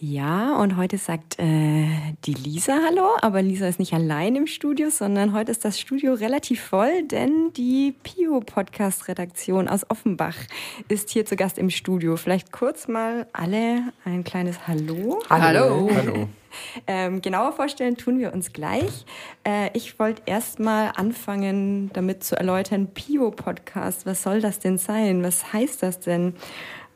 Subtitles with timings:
[0.00, 1.88] Ja, und heute sagt äh,
[2.24, 6.14] die Lisa Hallo, aber Lisa ist nicht allein im Studio, sondern heute ist das Studio
[6.14, 10.36] relativ voll, denn die Pio-Podcast-Redaktion aus Offenbach
[10.86, 12.16] ist hier zu Gast im Studio.
[12.16, 15.18] Vielleicht kurz mal alle ein kleines Hallo.
[15.28, 15.90] Hallo.
[15.92, 16.28] Hallo.
[16.86, 19.04] Ähm, genauer vorstellen tun wir uns gleich.
[19.42, 25.24] Äh, ich wollte erst mal anfangen, damit zu erläutern, Pio-Podcast, was soll das denn sein?
[25.24, 26.34] Was heißt das denn?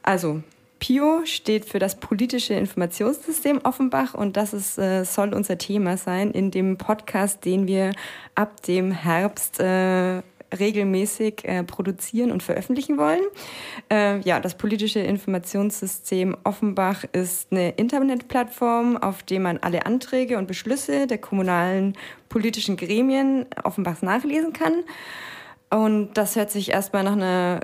[0.04, 0.42] Also,
[0.82, 6.32] PIO steht für das politische Informationssystem Offenbach und das ist, äh, soll unser Thema sein
[6.32, 7.92] in dem Podcast, den wir
[8.34, 13.22] ab dem Herbst äh, regelmäßig äh, produzieren und veröffentlichen wollen.
[14.24, 21.06] Ja, das politische Informationssystem Offenbach ist eine Internetplattform, auf der man alle Anträge und Beschlüsse
[21.06, 21.94] der kommunalen
[22.28, 24.82] politischen Gremien Offenbachs nachlesen kann.
[25.70, 27.60] Und das hört sich erstmal nach einer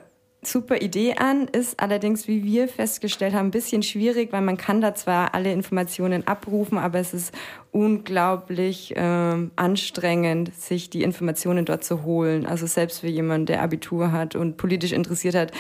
[0.51, 4.80] super Idee an, ist allerdings, wie wir festgestellt haben, ein bisschen schwierig, weil man kann
[4.80, 7.35] da zwar alle Informationen abrufen, aber es ist
[7.71, 12.46] unglaublich äh, anstrengend, sich die Informationen dort zu holen.
[12.46, 15.52] Also selbst für jemanden, der Abitur hat und politisch interessiert hat,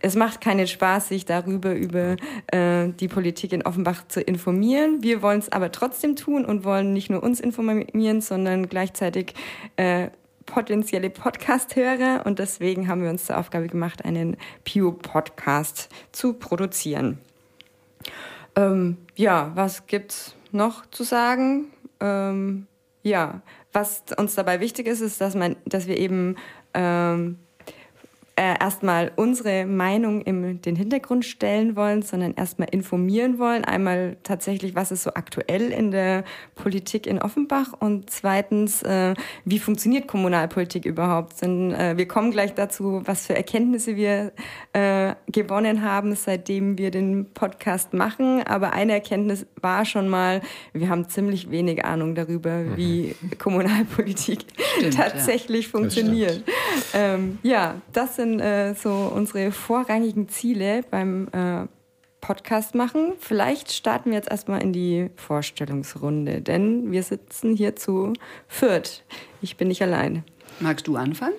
[0.00, 2.16] es macht keinen Spaß, sich darüber über
[2.48, 5.02] äh, die Politik in Offenbach zu informieren.
[5.02, 9.34] Wir wollen es aber trotzdem tun und wollen nicht nur uns informieren, sondern gleichzeitig
[9.76, 10.08] äh,
[10.46, 17.18] potenzielle Podcast-Hörer und deswegen haben wir uns zur Aufgabe gemacht, einen Pew-Podcast zu produzieren.
[18.54, 21.66] Ähm, ja, was gibt's noch zu sagen?
[22.00, 22.66] Ähm,
[23.02, 26.36] ja, was uns dabei wichtig ist, ist, dass man, dass wir eben
[26.72, 27.38] ähm,
[28.38, 33.64] äh, erstmal unsere Meinung in den Hintergrund stellen wollen, sondern erstmal informieren wollen.
[33.64, 36.22] Einmal tatsächlich, was ist so aktuell in der
[36.54, 39.14] Politik in Offenbach und zweitens, äh,
[39.46, 41.40] wie funktioniert Kommunalpolitik überhaupt?
[41.40, 44.32] Denn äh, wir kommen gleich dazu, was für Erkenntnisse wir
[44.74, 48.42] äh, gewonnen haben, seitdem wir den Podcast machen.
[48.42, 50.42] Aber eine Erkenntnis war schon mal,
[50.74, 52.76] wir haben ziemlich wenig Ahnung darüber, mhm.
[52.76, 54.40] wie Kommunalpolitik
[54.76, 55.70] Stimmt, tatsächlich ja.
[55.70, 56.42] funktioniert.
[56.92, 61.66] Ähm, ja, das sind sind äh, so unsere vorrangigen Ziele beim äh,
[62.20, 63.12] Podcast machen.
[63.20, 68.14] Vielleicht starten wir jetzt erstmal in die Vorstellungsrunde, denn wir sitzen hier zu
[68.48, 69.04] viert.
[69.42, 70.24] Ich bin nicht allein.
[70.58, 71.34] Magst du anfangen?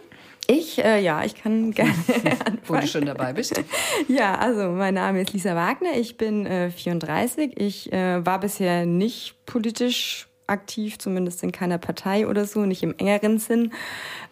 [0.49, 2.59] Ich, äh, ja, ich kann gerne anfangen.
[2.65, 3.61] Wo du schon dabei bist.
[4.07, 7.59] Ja, also mein Name ist Lisa Wagner, ich bin äh, 34.
[7.59, 12.95] Ich äh, war bisher nicht politisch aktiv, zumindest in keiner Partei oder so, nicht im
[12.97, 13.71] engeren Sinn.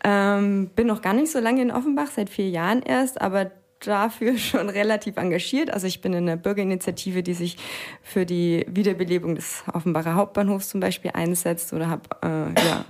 [0.03, 4.37] Ähm, bin noch gar nicht so lange in Offenbach, seit vier Jahren erst, aber dafür
[4.37, 5.71] schon relativ engagiert.
[5.71, 7.57] Also ich bin in einer Bürgerinitiative, die sich
[8.01, 12.85] für die Wiederbelebung des Offenbacher Hauptbahnhofs zum Beispiel einsetzt oder habe äh, ja,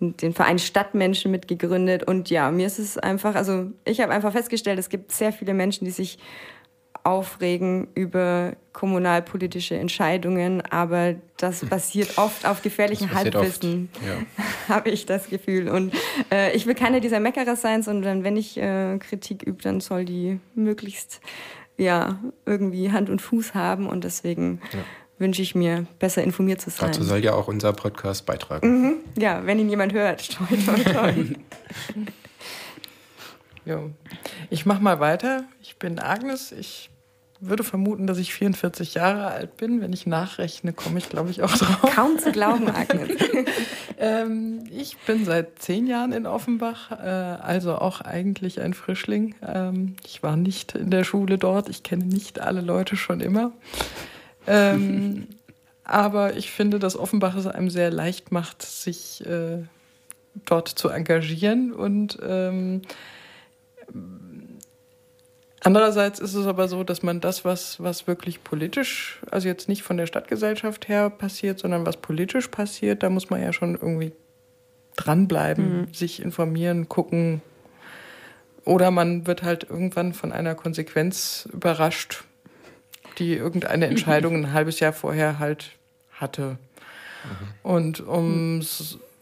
[0.00, 2.04] den Verein Stadtmenschen mitgegründet.
[2.04, 5.54] Und ja, mir ist es einfach, also ich habe einfach festgestellt, es gibt sehr viele
[5.54, 6.18] Menschen, die sich
[7.04, 14.44] aufregen über kommunalpolitische Entscheidungen, aber das basiert oft auf gefährlichen Halbwissen, ja.
[14.74, 15.68] habe ich das Gefühl.
[15.68, 15.94] Und
[16.30, 20.04] äh, ich will keiner dieser Meckerer sein, sondern wenn ich äh, Kritik übe, dann soll
[20.04, 21.20] die möglichst
[21.76, 24.78] ja irgendwie Hand und Fuß haben und deswegen ja.
[25.18, 26.92] wünsche ich mir, besser informiert zu sein.
[26.92, 28.82] Dazu soll ja auch unser Podcast beitragen.
[28.82, 28.94] Mhm.
[29.18, 30.30] Ja, wenn ihn jemand hört.
[30.36, 31.14] Toi, toi, toi.
[33.64, 33.90] Jo.
[34.50, 35.44] Ich mache mal weiter.
[35.60, 36.52] Ich bin Agnes.
[36.52, 36.90] Ich
[37.42, 39.80] würde vermuten, dass ich 44 Jahre alt bin.
[39.80, 41.94] Wenn ich nachrechne, komme ich, glaube ich, auch drauf.
[41.94, 43.10] Kaum zu glauben, Agnes.
[43.98, 49.34] ähm, ich bin seit zehn Jahren in Offenbach, äh, also auch eigentlich ein Frischling.
[49.46, 51.68] Ähm, ich war nicht in der Schule dort.
[51.68, 53.52] Ich kenne nicht alle Leute schon immer.
[54.46, 55.26] Ähm,
[55.84, 59.64] aber ich finde, dass Offenbach es einem sehr leicht macht, sich äh,
[60.46, 62.82] dort zu engagieren und ähm,
[65.64, 69.82] Andererseits ist es aber so, dass man das, was, was wirklich politisch, also jetzt nicht
[69.82, 74.12] von der Stadtgesellschaft her passiert, sondern was politisch passiert, da muss man ja schon irgendwie
[74.96, 75.94] dranbleiben, mhm.
[75.94, 77.42] sich informieren, gucken.
[78.64, 82.24] Oder man wird halt irgendwann von einer Konsequenz überrascht,
[83.18, 85.70] die irgendeine Entscheidung ein halbes Jahr vorher halt
[86.10, 86.58] hatte.
[87.24, 87.48] Mhm.
[87.62, 88.62] Und um mhm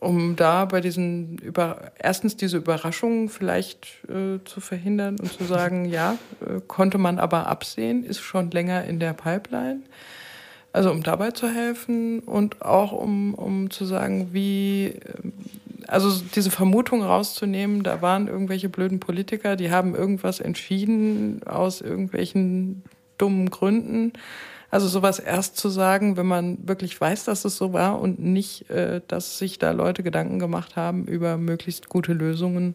[0.01, 5.85] um da bei diesen über erstens diese Überraschungen vielleicht äh, zu verhindern und zu sagen,
[5.91, 9.83] ja, äh, konnte man aber absehen, ist schon länger in der Pipeline.
[10.73, 14.99] Also um dabei zu helfen und auch um, um zu sagen, wie, äh,
[15.87, 22.85] also diese Vermutung rauszunehmen, da waren irgendwelche blöden Politiker, die haben irgendwas entschieden aus irgendwelchen
[23.19, 24.13] dummen Gründen
[24.71, 28.71] also sowas erst zu sagen, wenn man wirklich weiß, dass es so war und nicht,
[28.71, 32.75] äh, dass sich da Leute Gedanken gemacht haben über möglichst gute Lösungen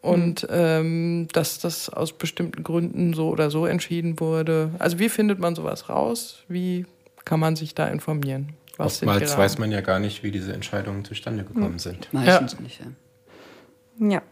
[0.00, 0.48] und mhm.
[0.50, 4.70] ähm, dass das aus bestimmten Gründen so oder so entschieden wurde.
[4.78, 6.42] Also wie findet man sowas raus?
[6.48, 6.86] Wie
[7.24, 8.54] kann man sich da informieren.
[8.76, 12.12] Was Oftmals weiß man ja gar nicht, wie diese Entscheidungen zustande gekommen sind.
[12.12, 12.60] Meistens ja.
[12.60, 14.08] nicht, ja.
[14.08, 14.22] Ja.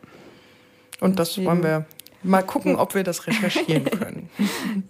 [1.00, 1.86] Und das wollen wir
[2.22, 4.30] mal gucken, ob wir das recherchieren können.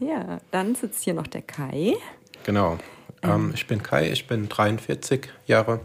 [0.00, 1.94] ja, dann sitzt hier noch der Kai.
[2.44, 2.78] Genau.
[3.22, 5.80] Ähm, ich bin Kai, ich bin 43 Jahre,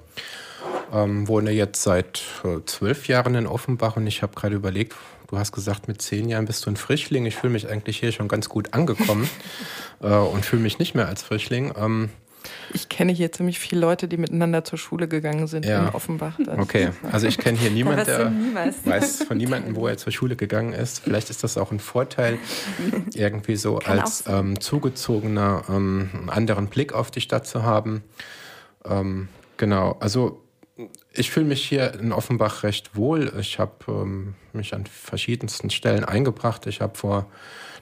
[0.94, 4.96] ähm, wohne jetzt seit äh, zwölf Jahren in Offenbach und ich habe gerade überlegt,
[5.28, 7.26] du hast gesagt, mit zehn Jahren bist du ein Frischling.
[7.26, 9.30] Ich fühle mich eigentlich hier schon ganz gut angekommen
[10.02, 11.74] äh, und fühle mich nicht mehr als Frischling.
[11.78, 12.10] Ähm,
[12.74, 15.88] ich kenne hier ziemlich viele Leute, die miteinander zur Schule gegangen sind ja.
[15.88, 16.40] in Offenbach.
[16.58, 18.32] Okay, also ich kenne hier niemanden, der
[18.84, 21.00] weiß von niemandem, wo er zur Schule gegangen ist.
[21.00, 22.38] Vielleicht ist das auch ein Vorteil,
[23.14, 28.04] irgendwie so Kann als ähm, Zugezogener ähm, einen anderen Blick auf die Stadt zu haben.
[28.86, 29.28] Ähm,
[29.58, 30.42] genau, also
[31.14, 33.32] ich fühle mich hier in Offenbach recht wohl.
[33.40, 36.68] Ich habe ähm, mich an verschiedensten Stellen eingebracht.
[36.68, 37.28] Ich habe vor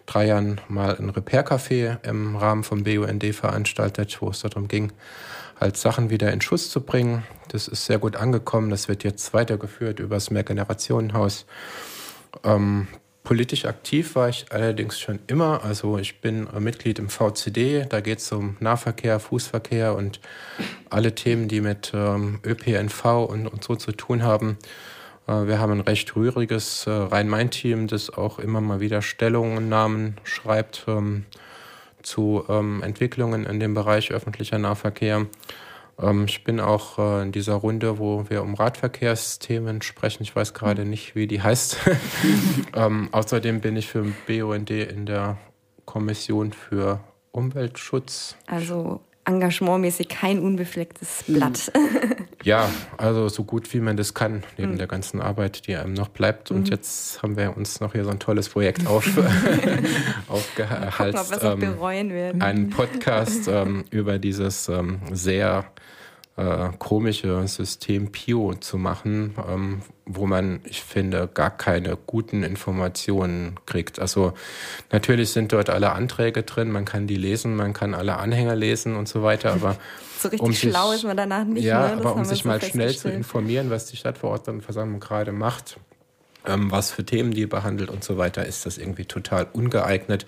[0.06, 4.92] drei Jahren mal ein Repair-Café im Rahmen vom BUND veranstaltet, wo es darum ging,
[5.60, 7.24] halt Sachen wieder in Schuss zu bringen.
[7.50, 8.70] Das ist sehr gut angekommen.
[8.70, 11.46] Das wird jetzt weitergeführt über das Mehrgenerationenhaus.
[12.44, 12.88] Ähm,
[13.24, 15.64] politisch aktiv war ich allerdings schon immer.
[15.64, 17.86] Also ich bin Mitglied im VCD.
[17.88, 20.20] Da geht es um Nahverkehr, Fußverkehr und
[20.90, 24.58] alle Themen, die mit ähm, ÖPNV und, und so zu tun haben.
[25.28, 30.86] Äh, wir haben ein recht rühriges äh, Rhein-Main-Team, das auch immer mal wieder Stellungnahmen schreibt
[30.88, 31.26] ähm,
[32.02, 35.28] zu ähm, Entwicklungen in dem Bereich öffentlicher Nahverkehr.
[36.00, 40.24] Ähm, ich bin auch äh, in dieser Runde, wo wir um Radverkehrsthemen sprechen.
[40.24, 41.78] Ich weiß gerade nicht, wie die heißt.
[43.12, 45.38] außerdem bin ich für BUND in der
[45.86, 47.00] Kommission für
[47.32, 48.36] Umweltschutz.
[48.48, 51.72] Also engagementmäßig kein unbeflecktes Blatt.
[52.44, 54.78] Ja, also so gut wie man das kann, neben mhm.
[54.78, 56.52] der ganzen Arbeit, die einem noch bleibt.
[56.52, 56.72] Und mhm.
[56.72, 59.08] jetzt haben wir uns noch hier so ein tolles Projekt auf,
[60.28, 61.20] aufgehalten.
[61.42, 62.42] Ähm, bereuen werden.
[62.42, 65.66] Einen Podcast ähm, über dieses ähm, sehr
[66.36, 73.60] äh, komische System Pio zu machen, ähm, wo man, ich finde, gar keine guten Informationen
[73.68, 74.00] kriegt.
[74.00, 74.34] Also
[74.92, 78.96] natürlich sind dort alle Anträge drin, man kann die lesen, man kann alle Anhänger lesen
[78.96, 79.78] und so weiter, aber
[80.20, 81.66] so richtig um schlau sich, ist man danach nicht.
[81.66, 81.94] Ja, ne?
[81.94, 85.78] aber um sich so mal schnell zu informieren, was die Stadtverordnetenversammlung gerade macht,
[86.48, 90.26] ähm, was für Themen die behandelt und so weiter, ist das irgendwie total ungeeignet.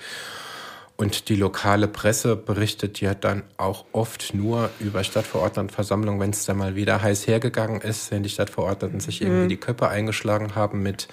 [0.97, 6.53] Und die lokale Presse berichtet ja dann auch oft nur über Stadtverordnetenversammlungen, wenn es da
[6.53, 9.50] mal wieder heiß hergegangen ist, wenn die Stadtverordneten sich irgendwie mhm.
[9.50, 11.09] die Köpfe eingeschlagen haben mit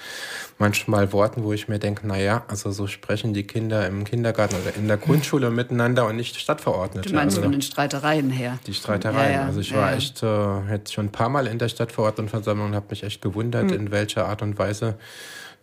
[0.58, 4.76] manchmal Worten, wo ich mir denke, naja, also so sprechen die Kinder im Kindergarten oder
[4.76, 7.08] in der Grundschule miteinander und nicht Stadtverordnete.
[7.08, 8.60] Du meinst also, von den Streitereien her?
[8.68, 9.32] Die Streitereien.
[9.32, 9.46] Ja, ja.
[9.46, 12.74] Also ich war ja, echt äh, jetzt schon ein paar Mal in der Stadtverordnetenversammlung und
[12.76, 13.72] habe mich echt gewundert, mhm.
[13.72, 14.94] in welcher Art und Weise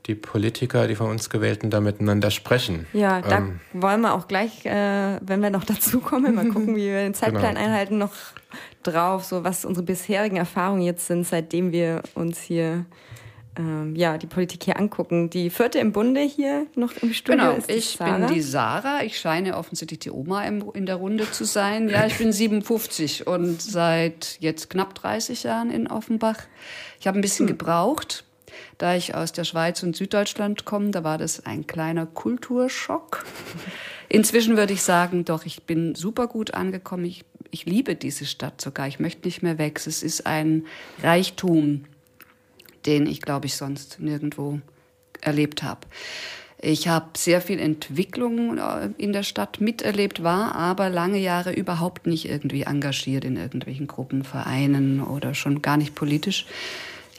[0.06, 2.88] die Politiker, die von uns Gewählten, da miteinander sprechen.
[2.94, 6.76] Ja, da ähm, wollen wir auch gleich, äh, wenn wir noch dazu kommen, mal gucken,
[6.76, 7.66] wie wir den Zeitplan genau.
[7.66, 8.14] einhalten, noch
[8.84, 12.86] drauf, so was unsere bisherigen Erfahrungen jetzt sind, seitdem wir uns hier
[13.60, 15.30] ähm, ja, die Politik hier angucken.
[15.30, 18.18] Die vierte im Bunde hier noch im Studio genau, ist ich Sarah.
[18.18, 19.04] bin die Sarah.
[19.04, 21.90] Ich scheine offensichtlich die Oma in der Runde zu sein.
[21.90, 26.38] Ja, ich bin 57 und seit jetzt knapp 30 Jahren in Offenbach.
[27.00, 27.58] Ich habe ein bisschen hm.
[27.58, 28.24] gebraucht,
[28.78, 33.26] da ich aus der Schweiz und Süddeutschland komme, da war das ein kleiner Kulturschock.
[34.10, 37.06] Inzwischen würde ich sagen, doch, ich bin super gut angekommen.
[37.06, 38.88] Ich, ich liebe diese Stadt sogar.
[38.88, 39.80] Ich möchte nicht mehr weg.
[39.86, 40.66] Es ist ein
[41.04, 41.86] Reichtum,
[42.86, 44.60] den ich, glaube ich, sonst nirgendwo
[45.22, 45.82] erlebt habe.
[46.62, 52.06] Ich habe sehr viel Entwicklung äh, in der Stadt miterlebt, war aber lange Jahre überhaupt
[52.06, 56.46] nicht irgendwie engagiert in irgendwelchen Gruppen, Vereinen oder schon gar nicht politisch.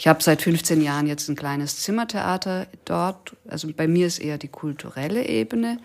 [0.01, 3.37] Ich habe seit 15 Jahren jetzt ein kleines Zimmertheater dort.
[3.47, 5.77] Also bei mir ist eher die kulturelle Ebene.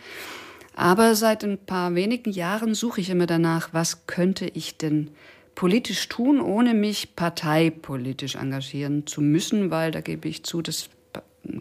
[0.74, 5.10] Aber seit ein paar wenigen Jahren suche ich immer danach, was könnte ich denn
[5.54, 10.88] politisch tun, ohne mich parteipolitisch engagieren zu müssen, weil da gebe ich zu, das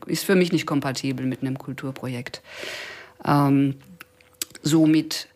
[0.07, 2.41] ist für mich nicht kompatibel mit einem Kulturprojekt.
[3.27, 3.79] Ähm,
[4.63, 5.27] somit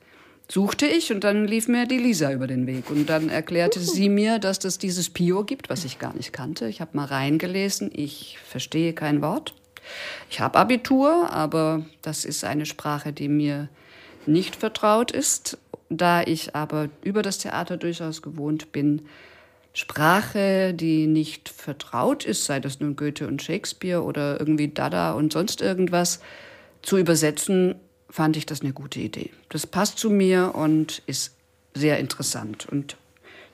[0.51, 2.91] suchte ich und dann lief mir die Lisa über den Weg.
[2.91, 6.69] Und dann erklärte sie mir, dass es dieses Pio gibt, was ich gar nicht kannte.
[6.69, 9.55] Ich habe mal reingelesen, ich verstehe kein Wort.
[10.31, 13.69] Ich habe Abitur, aber das ist eine Sprache, die mir
[14.27, 15.59] nicht vertraut ist.
[15.91, 19.07] Da ich aber über das Theater durchaus gewohnt bin,
[19.73, 25.33] Sprache, die nicht vertraut ist, sei das nun Goethe und Shakespeare oder irgendwie Dada und
[25.33, 26.21] sonst irgendwas,
[26.83, 27.75] zu übersetzen,
[28.11, 29.31] fand ich das eine gute Idee.
[29.49, 31.35] Das passt zu mir und ist
[31.75, 32.67] sehr interessant.
[32.71, 32.97] Und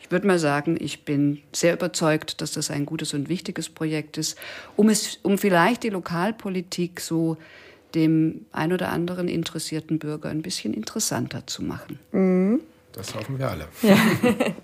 [0.01, 4.19] ich würde mal sagen, ich bin sehr überzeugt, dass das ein gutes und wichtiges Projekt
[4.19, 4.39] ist,
[4.77, 7.37] um es, um vielleicht die Lokalpolitik so
[7.95, 11.99] dem ein oder anderen interessierten Bürger ein bisschen interessanter zu machen.
[12.13, 12.61] Mhm.
[12.93, 13.69] Das hoffen wir alle.
[13.83, 13.97] Ja.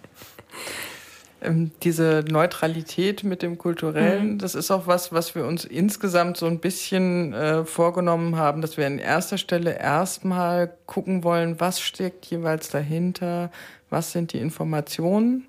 [1.42, 4.38] ähm, diese Neutralität mit dem Kulturellen, mhm.
[4.38, 8.76] das ist auch was, was wir uns insgesamt so ein bisschen äh, vorgenommen haben, dass
[8.76, 13.50] wir an erster Stelle erstmal gucken wollen, was steckt jeweils dahinter,
[13.88, 15.46] was sind die Informationen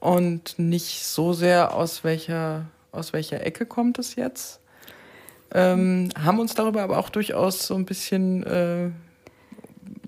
[0.00, 4.60] und nicht so sehr aus welcher, aus welcher Ecke kommt es jetzt.
[5.54, 8.90] Ähm, haben uns darüber aber auch durchaus so ein bisschen äh,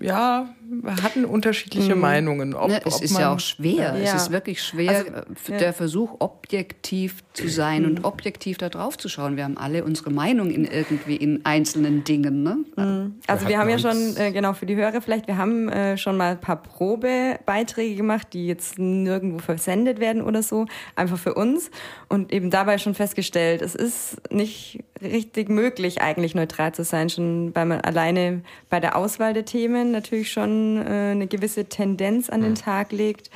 [0.05, 2.01] ja, wir hatten unterschiedliche mhm.
[2.01, 2.53] Meinungen.
[2.53, 3.95] Ob, ne, es ist man, ja auch schwer.
[3.97, 3.97] Ja.
[3.97, 5.73] Es ist wirklich schwer, also, äh, der ja.
[5.73, 7.89] Versuch, objektiv zu sein mhm.
[7.89, 9.37] und objektiv da drauf zu schauen.
[9.37, 12.43] Wir haben alle unsere Meinung in irgendwie in einzelnen Dingen.
[12.43, 12.57] Ne?
[12.75, 13.15] Mhm.
[13.27, 15.97] Also wir, wir haben ja schon, äh, genau für die Hörer vielleicht, wir haben äh,
[15.97, 21.33] schon mal ein paar Probebeiträge gemacht, die jetzt nirgendwo versendet werden oder so, einfach für
[21.33, 21.71] uns.
[22.09, 27.53] Und eben dabei schon festgestellt, es ist nicht richtig möglich, eigentlich neutral zu sein, schon
[27.55, 32.41] weil man alleine bei der Auswahl der Themen natürlich schon äh, eine gewisse Tendenz an
[32.41, 32.55] den mhm.
[32.55, 33.31] Tag legt.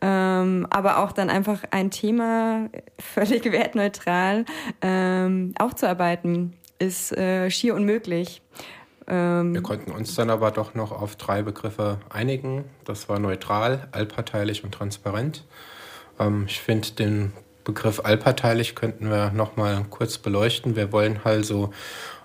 [0.00, 4.44] Ähm, aber auch dann einfach ein Thema völlig wertneutral
[4.82, 8.42] ähm, aufzuarbeiten, ist äh, schier unmöglich.
[9.06, 12.64] Ähm, Wir konnten uns dann aber doch noch auf drei Begriffe einigen.
[12.84, 15.44] Das war neutral, allparteilich und transparent.
[16.18, 17.32] Ähm, ich finde den
[17.64, 20.74] Begriff allparteilich könnten wir noch mal kurz beleuchten.
[20.74, 21.70] Wir wollen also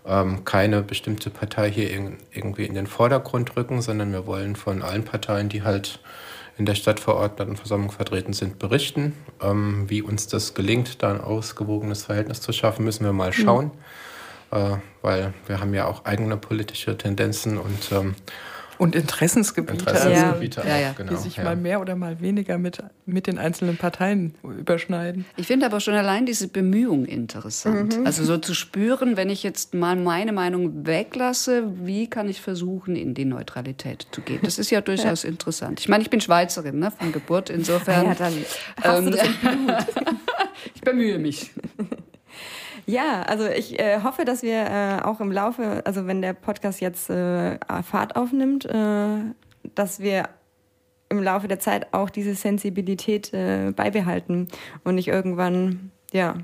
[0.06, 4.82] ähm, keine bestimmte Partei hier in, irgendwie in den Vordergrund rücken, sondern wir wollen von
[4.82, 6.00] allen Parteien, die halt
[6.58, 9.14] in der Stadtverordnetenversammlung vertreten sind, berichten.
[9.42, 13.34] Ähm, wie uns das gelingt, da ein ausgewogenes Verhältnis zu schaffen, müssen wir mal mhm.
[13.34, 13.72] schauen,
[14.52, 14.58] mhm.
[14.58, 18.16] äh, weil wir haben ja auch eigene politische Tendenzen und ähm,
[18.84, 20.78] und Interessensgebiete, Interessensgebiete also, ja.
[20.78, 21.46] Ja, genau, die sich ja.
[21.46, 25.24] mal mehr oder mal weniger mit, mit den einzelnen Parteien überschneiden.
[25.38, 27.98] Ich finde aber schon allein diese Bemühung interessant.
[27.98, 28.06] Mhm.
[28.06, 32.98] Also so zu spüren, wenn ich jetzt mal meine Meinung weglasse, wie kann ich versuchen,
[32.98, 34.40] in die Neutralität zu gehen?
[34.44, 35.80] Das ist ja durchaus interessant.
[35.80, 38.08] Ich meine, ich bin Schweizerin ne, von Geburt, insofern.
[38.08, 38.34] Ja, dann
[38.84, 39.16] ähm,
[40.76, 41.52] ich bemühe mich.
[42.86, 46.82] Ja, also ich äh, hoffe, dass wir äh, auch im Laufe, also wenn der Podcast
[46.82, 49.20] jetzt äh, Fahrt aufnimmt, äh,
[49.76, 50.30] dass wir
[51.10, 54.48] im Laufe der Zeit auch diese Sensibilität äh, beibehalten
[54.84, 56.36] und nicht irgendwann, ja,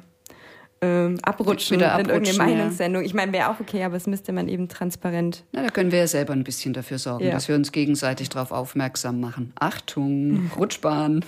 [0.82, 3.02] ähm, abrutschen, Wieder abrutschen in irgendeine Meinungssendung.
[3.02, 3.06] Ja.
[3.06, 5.44] Ich meine, wäre auch okay, aber es müsste man eben transparent.
[5.52, 7.32] Na, da können wir ja selber ein bisschen dafür sorgen, ja.
[7.32, 9.52] dass wir uns gegenseitig darauf aufmerksam machen.
[9.60, 11.26] Achtung, Rutschbahn.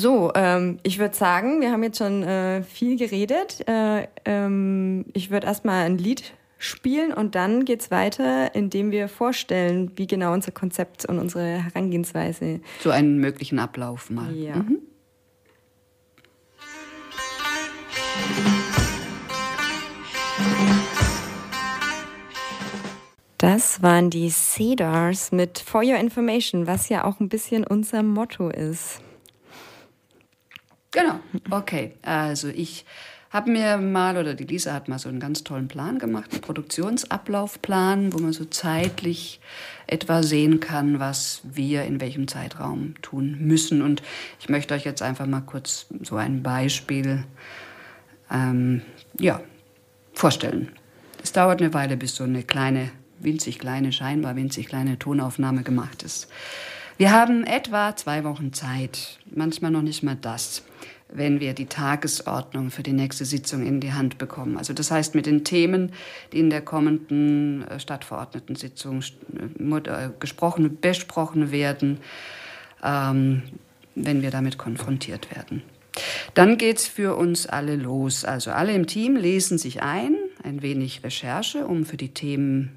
[0.00, 3.68] So, ähm, ich würde sagen, wir haben jetzt schon äh, viel geredet.
[3.68, 9.92] Äh, ähm, ich würde erstmal ein Lied spielen und dann geht's weiter, indem wir vorstellen,
[9.96, 12.60] wie genau unser Konzept und unsere Herangehensweise.
[12.82, 14.34] So einen möglichen Ablauf mal.
[14.34, 14.56] Ja.
[14.56, 14.78] Mhm.
[23.36, 28.48] Das waren die Cedars mit For Your Information, was ja auch ein bisschen unser Motto
[28.48, 29.02] ist.
[30.90, 31.20] Genau,
[31.50, 31.92] okay.
[32.02, 32.84] Also ich
[33.30, 36.40] habe mir mal, oder die Lisa hat mal so einen ganz tollen Plan gemacht, einen
[36.40, 39.40] Produktionsablaufplan, wo man so zeitlich
[39.86, 43.82] etwa sehen kann, was wir in welchem Zeitraum tun müssen.
[43.82, 44.02] Und
[44.40, 47.24] ich möchte euch jetzt einfach mal kurz so ein Beispiel
[48.32, 48.82] ähm,
[49.16, 49.40] ja,
[50.12, 50.72] vorstellen.
[51.22, 56.02] Es dauert eine Weile, bis so eine kleine, winzig kleine, scheinbar winzig kleine Tonaufnahme gemacht
[56.02, 56.28] ist.
[57.00, 60.62] Wir haben etwa zwei Wochen Zeit, manchmal noch nicht mal das,
[61.08, 64.58] wenn wir die Tagesordnung für die nächste Sitzung in die Hand bekommen.
[64.58, 65.92] Also das heißt mit den Themen,
[66.34, 72.00] die in der kommenden äh, Stadtverordnetensitzung äh, äh, gesprochen, besprochen werden,
[72.84, 73.44] ähm,
[73.94, 75.62] wenn wir damit konfrontiert werden.
[76.34, 78.26] Dann geht's für uns alle los.
[78.26, 82.76] Also alle im Team lesen sich ein, ein wenig Recherche, um für die Themen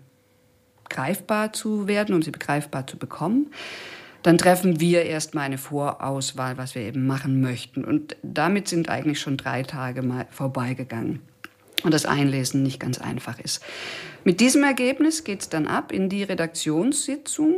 [0.88, 3.48] greifbar zu werden, um sie begreifbar zu bekommen
[4.24, 7.84] dann treffen wir erstmal eine Vorauswahl, was wir eben machen möchten.
[7.84, 11.20] Und damit sind eigentlich schon drei Tage mal vorbeigegangen.
[11.84, 13.62] Und das Einlesen nicht ganz einfach ist.
[14.24, 17.56] Mit diesem Ergebnis geht es dann ab in die Redaktionssitzung.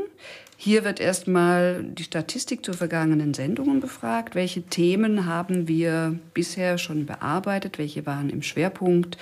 [0.57, 4.33] Hier wird erstmal die Statistik zu vergangenen Sendungen befragt.
[4.33, 7.77] Welche Themen haben wir bisher schon bearbeitet?
[7.77, 9.17] Welche waren im Schwerpunkt?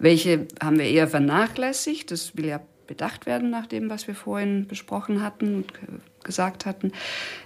[0.00, 2.10] Welche haben wir eher vernachlässigt?
[2.10, 5.64] Das will ja bedacht werden nach dem, was wir vorhin besprochen hatten
[6.28, 6.92] gesagt hatten.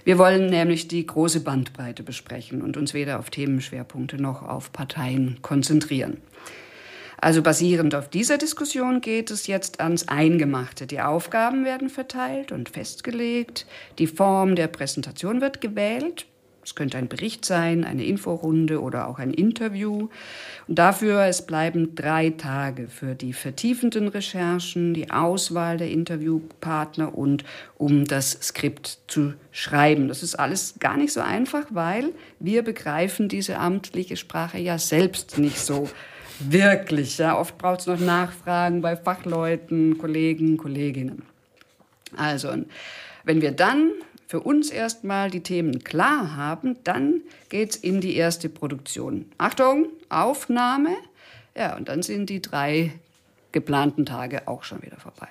[0.03, 5.39] Wir wollen nämlich die große Bandbreite besprechen und uns weder auf Themenschwerpunkte noch auf Parteien
[5.41, 6.17] konzentrieren.
[7.17, 10.85] Also basierend auf dieser Diskussion geht es jetzt ans Eingemachte.
[10.85, 13.65] Die Aufgaben werden verteilt und festgelegt,
[13.97, 16.25] die Form der Präsentation wird gewählt.
[16.63, 20.07] Es könnte ein Bericht sein, eine Inforunde oder auch ein Interview.
[20.67, 27.43] Und dafür, es bleiben drei Tage für die vertiefenden Recherchen, die Auswahl der Interviewpartner und
[27.77, 30.07] um das Skript zu schreiben.
[30.07, 35.37] Das ist alles gar nicht so einfach, weil wir begreifen diese amtliche Sprache ja selbst
[35.37, 35.89] nicht so
[36.39, 37.17] wirklich.
[37.17, 41.23] Ja, oft braucht es noch Nachfragen bei Fachleuten, Kollegen, Kolleginnen.
[42.15, 42.49] Also,
[43.23, 43.91] wenn wir dann
[44.33, 49.25] für uns erstmal die Themen klar haben, dann geht's in die erste Produktion.
[49.37, 50.95] Achtung, Aufnahme.
[51.55, 52.93] Ja, und dann sind die drei
[53.51, 55.27] geplanten Tage auch schon wieder vorbei.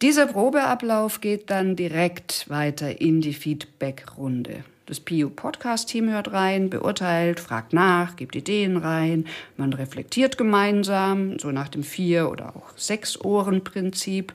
[0.00, 4.64] Dieser Probeablauf geht dann direkt weiter in die Feedback-Runde.
[4.86, 9.26] Das PU-Podcast-Team hört rein, beurteilt, fragt nach, gibt Ideen rein.
[9.58, 14.32] Man reflektiert gemeinsam, so nach dem Vier- oder auch Sechs-Ohren-Prinzip.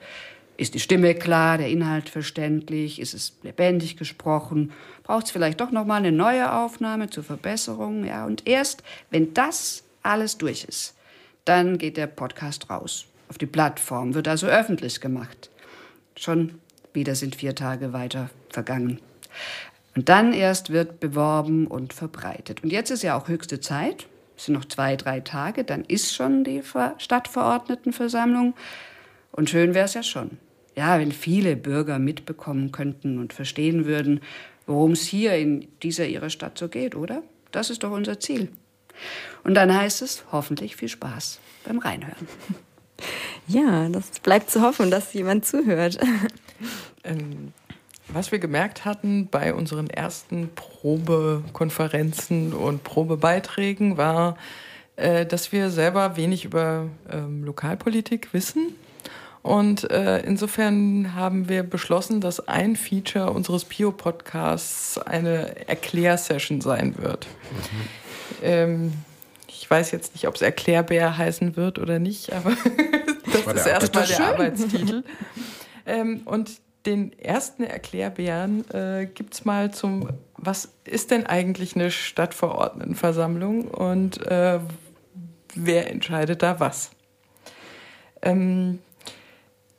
[0.61, 4.71] Ist die Stimme klar, der Inhalt verständlich, ist es lebendig gesprochen?
[5.01, 8.05] Braucht es vielleicht doch noch mal eine neue Aufnahme zur Verbesserung?
[8.05, 10.93] Ja, und erst wenn das alles durch ist,
[11.45, 15.49] dann geht der Podcast raus auf die Plattform, wird also öffentlich gemacht.
[16.15, 16.59] Schon
[16.93, 18.99] wieder sind vier Tage weiter vergangen.
[19.95, 22.61] Und dann erst wird beworben und verbreitet.
[22.61, 24.05] Und jetzt ist ja auch höchste Zeit.
[24.37, 26.61] Es sind noch zwei, drei Tage, dann ist schon die
[26.99, 28.53] Stadtverordnetenversammlung.
[29.31, 30.37] Und schön wäre es ja schon,
[30.75, 34.21] ja, wenn viele Bürger mitbekommen könnten und verstehen würden,
[34.65, 37.23] worum es hier in dieser ihrer Stadt so geht, oder?
[37.51, 38.49] Das ist doch unser Ziel.
[39.43, 42.27] Und dann heißt es hoffentlich viel Spaß beim Reinhören.
[43.47, 45.97] Ja, das bleibt zu hoffen, dass jemand zuhört.
[47.03, 47.51] Ähm,
[48.09, 54.37] was wir gemerkt hatten bei unseren ersten Probekonferenzen und Probebeiträgen war,
[54.97, 58.75] äh, dass wir selber wenig über ähm, Lokalpolitik wissen
[59.43, 67.25] und äh, insofern haben wir beschlossen, dass ein Feature unseres Pio-Podcasts eine Erklärsession sein wird.
[67.25, 67.67] Mhm.
[68.43, 68.93] Ähm,
[69.47, 72.51] ich weiß jetzt nicht, ob es Erklärbär heißen wird oder nicht, aber
[73.45, 75.03] das ist erstmal der Arbeitstitel.
[75.87, 76.51] Ähm, und
[76.85, 84.25] den ersten Erklärbären äh, gibt es mal zum, was ist denn eigentlich eine Stadtverordnetenversammlung und
[84.27, 84.59] äh,
[85.55, 86.91] wer entscheidet da was?
[88.21, 88.79] Ähm,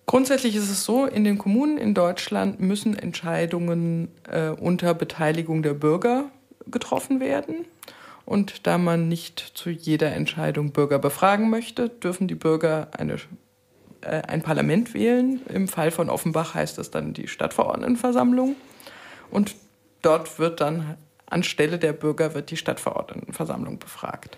[0.06, 5.74] Grundsätzlich ist es so, in den Kommunen in Deutschland müssen Entscheidungen äh, unter Beteiligung der
[5.74, 6.24] Bürger
[6.66, 7.66] getroffen werden.
[8.24, 13.16] Und da man nicht zu jeder Entscheidung Bürger befragen möchte, dürfen die Bürger eine,
[14.02, 15.40] äh, ein Parlament wählen.
[15.48, 18.56] Im Fall von Offenbach heißt das dann die Stadtverordnetenversammlung.
[19.30, 19.54] Und
[20.02, 24.36] dort wird dann anstelle der Bürger wird die Stadtverordnetenversammlung befragt.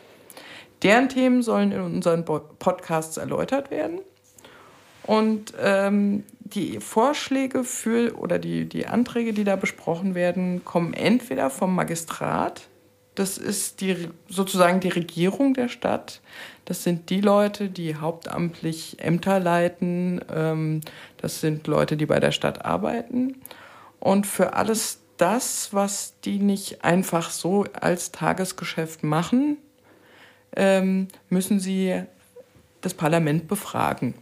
[0.83, 4.01] Deren Themen sollen in unseren Podcasts erläutert werden.
[5.07, 11.51] Und ähm, die Vorschläge für oder die, die Anträge, die da besprochen werden, kommen entweder
[11.51, 12.69] vom Magistrat,
[13.15, 16.21] das ist die, sozusagen die Regierung der Stadt.
[16.65, 20.21] Das sind die Leute, die hauptamtlich Ämter leiten.
[20.35, 20.81] Ähm,
[21.19, 23.37] das sind Leute, die bei der Stadt arbeiten.
[24.01, 29.59] Und für alles das, was die nicht einfach so als Tagesgeschäft machen,
[30.57, 32.03] ähm, müssen sie
[32.81, 34.15] das Parlament befragen.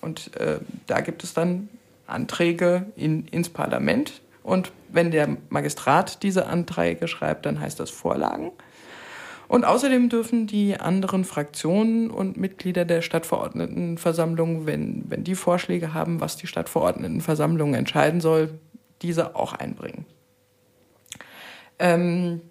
[0.00, 1.68] Und äh, da gibt es dann
[2.06, 4.20] Anträge in, ins Parlament.
[4.42, 8.52] Und wenn der Magistrat diese Anträge schreibt, dann heißt das Vorlagen.
[9.48, 16.20] Und außerdem dürfen die anderen Fraktionen und Mitglieder der Stadtverordnetenversammlung, wenn, wenn die Vorschläge haben,
[16.20, 18.50] was die Stadtverordnetenversammlung entscheiden soll,
[19.02, 20.06] diese auch einbringen.
[21.80, 22.42] Ähm,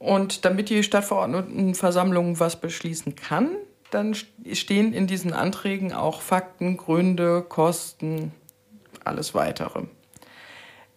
[0.00, 3.50] und damit die Stadtverordnetenversammlung was beschließen kann,
[3.96, 4.14] dann
[4.52, 8.32] stehen in diesen Anträgen auch Fakten, Gründe, Kosten,
[9.04, 9.84] alles weitere.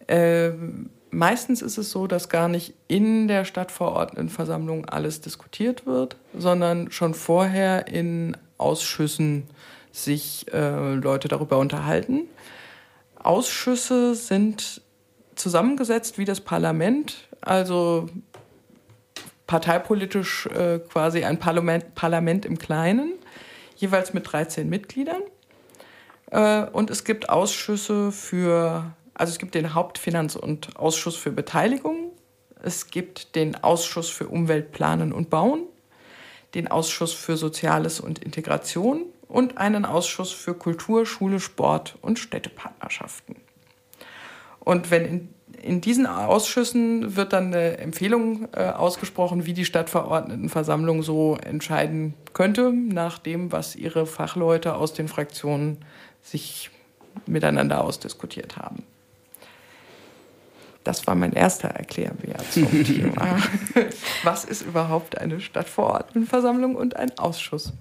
[0.08, 0.52] Äh,
[1.12, 7.14] meistens ist es so, dass gar nicht in der Stadtverordnetenversammlung alles diskutiert wird, sondern schon
[7.14, 9.48] vorher in Ausschüssen
[9.92, 12.24] sich äh, Leute darüber unterhalten.
[13.16, 14.82] Ausschüsse sind
[15.36, 18.10] zusammengesetzt wie das Parlament, also
[19.50, 23.14] parteipolitisch äh, quasi ein Parlament, Parlament im Kleinen,
[23.78, 25.24] jeweils mit 13 Mitgliedern.
[26.30, 32.12] Äh, und es gibt Ausschüsse für, also es gibt den Hauptfinanz- und Ausschuss für Beteiligung,
[32.62, 35.64] es gibt den Ausschuss für Umwelt, Planen und Bauen,
[36.54, 43.36] den Ausschuss für Soziales und Integration und einen Ausschuss für Kultur, Schule, Sport und Städtepartnerschaften.
[44.60, 51.04] Und wenn in in diesen Ausschüssen wird dann eine Empfehlung äh, ausgesprochen, wie die Stadtverordnetenversammlung
[51.04, 55.78] so entscheiden könnte, nach dem, was ihre Fachleute aus den Fraktionen
[56.24, 56.70] sich
[57.26, 58.84] miteinander ausdiskutiert haben.
[60.84, 63.38] das war mein erster Erklärbär zum Thema.
[64.24, 67.74] Was ist überhaupt eine Stadtverordnetenversammlung und ein Ausschuss?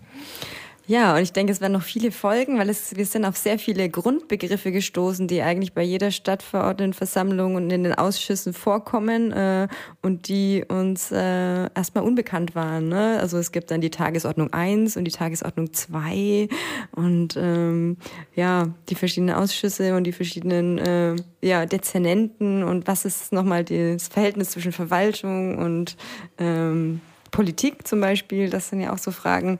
[0.88, 3.59] Ja, und ich denke, es werden noch viele Folgen, weil es, wir sind auf sehr
[3.59, 9.68] viele Grundbegriffe gestoßen, die eigentlich bei jeder Stadtverordnetenversammlung und in den Ausschüssen vorkommen äh,
[10.01, 12.88] und die uns äh, erstmal unbekannt waren.
[12.88, 13.18] Ne?
[13.20, 16.48] Also es gibt dann die Tagesordnung 1 und die Tagesordnung 2
[16.92, 17.98] und ähm,
[18.35, 24.09] ja, die verschiedenen Ausschüsse und die verschiedenen äh, ja, Dezernenten und was ist nochmal das
[24.09, 25.98] Verhältnis zwischen Verwaltung und
[26.38, 29.59] ähm, Politik zum Beispiel, das sind ja auch so Fragen,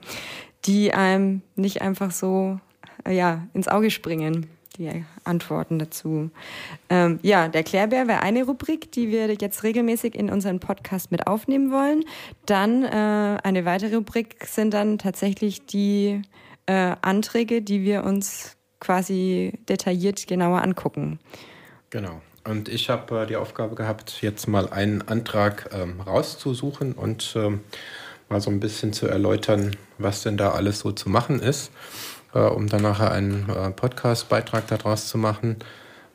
[0.65, 2.59] die einem nicht einfach so
[3.05, 6.31] äh, ja, ins Auge springen, die Antworten dazu.
[6.89, 11.27] Ähm, ja, der Klärbär wäre eine Rubrik, die wir jetzt regelmäßig in unseren Podcast mit
[11.27, 12.03] aufnehmen wollen.
[12.45, 16.21] Dann äh, eine weitere Rubrik sind dann tatsächlich die
[16.65, 21.19] äh, Anträge, die wir uns quasi detailliert genauer angucken.
[21.89, 22.21] Genau.
[22.45, 27.61] Und ich habe äh, die Aufgabe gehabt, jetzt mal einen Antrag ähm, rauszusuchen und ähm,
[28.29, 31.71] mal so ein bisschen zu erläutern, was denn da alles so zu machen ist,
[32.33, 35.57] äh, um dann nachher einen äh, Podcast-Beitrag daraus zu machen.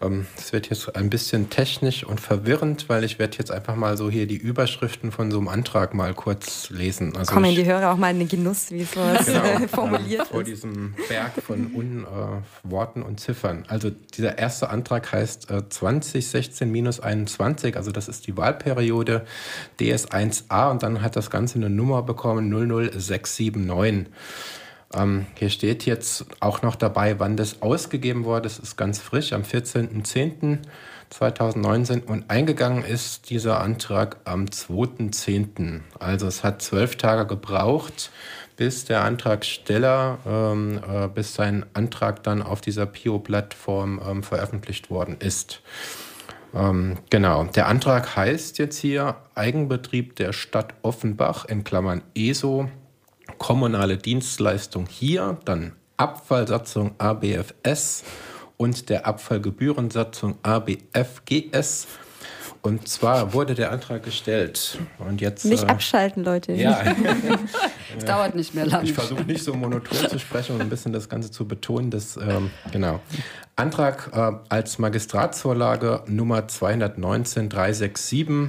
[0.04, 3.96] Ähm, das wird jetzt ein bisschen technisch und verwirrend, weil ich werde jetzt einfach mal
[3.96, 7.16] so hier die Überschriften von so einem Antrag mal kurz lesen.
[7.16, 10.94] Also Kommen die Hörer auch mal in den Genuss, wie sowas genau, formuliert Vor diesem
[11.08, 13.64] Berg von Un, äh, Worten und Ziffern.
[13.68, 19.26] Also dieser erste Antrag heißt äh, 2016-21, also das ist die Wahlperiode
[19.80, 24.12] DS1a und dann hat das Ganze eine Nummer bekommen 00679.
[24.96, 28.42] Ähm, hier steht jetzt auch noch dabei, wann das ausgegeben wurde.
[28.42, 35.80] Das ist ganz frisch, am 14.10.2019 und eingegangen ist dieser Antrag am 2.10.
[35.98, 38.10] Also es hat zwölf Tage gebraucht,
[38.56, 45.16] bis der Antragsteller, ähm, äh, bis sein Antrag dann auf dieser PIO-Plattform ähm, veröffentlicht worden
[45.18, 45.60] ist.
[46.54, 52.68] Ähm, genau, der Antrag heißt jetzt hier Eigenbetrieb der Stadt Offenbach in Klammern ESO
[53.38, 58.04] kommunale Dienstleistung hier, dann Abfallsatzung ABFS
[58.56, 61.86] und der Abfallgebührensatzung ABFGS.
[62.62, 64.78] Und zwar wurde der Antrag gestellt.
[64.98, 66.52] Und jetzt, nicht äh, abschalten, Leute.
[66.52, 66.82] Ja.
[67.96, 68.84] Es dauert nicht mehr lange.
[68.84, 71.92] Ich versuche nicht so monoton zu sprechen und ein bisschen das Ganze zu betonen.
[71.92, 72.98] Dass, ähm, genau.
[73.54, 78.48] Antrag äh, als Magistratsvorlage Nummer 219 367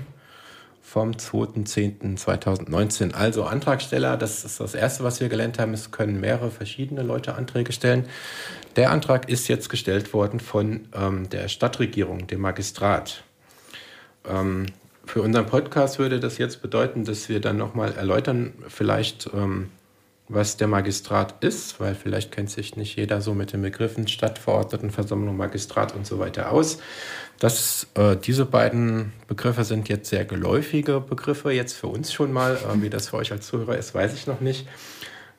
[0.95, 3.13] vom 2.10.2019.
[3.15, 7.35] Also Antragsteller, das ist das Erste, was wir gelernt haben, es können mehrere verschiedene Leute
[7.35, 8.07] Anträge stellen.
[8.77, 13.25] Der Antrag ist jetzt gestellt worden von ähm, der Stadtregierung, dem Magistrat.
[14.25, 14.67] Ähm,
[15.05, 19.71] für unseren Podcast würde das jetzt bedeuten, dass wir dann nochmal erläutern, vielleicht, ähm,
[20.27, 25.37] was der Magistrat ist, weil vielleicht kennt sich nicht jeder so mit den Begriffen Stadtverordnetenversammlung,
[25.37, 26.79] Magistrat und so weiter aus.
[27.39, 32.55] Das, äh, diese beiden Begriffe sind jetzt sehr geläufige Begriffe, jetzt für uns schon mal.
[32.55, 34.67] Äh, wie das für euch als Zuhörer ist, weiß ich noch nicht.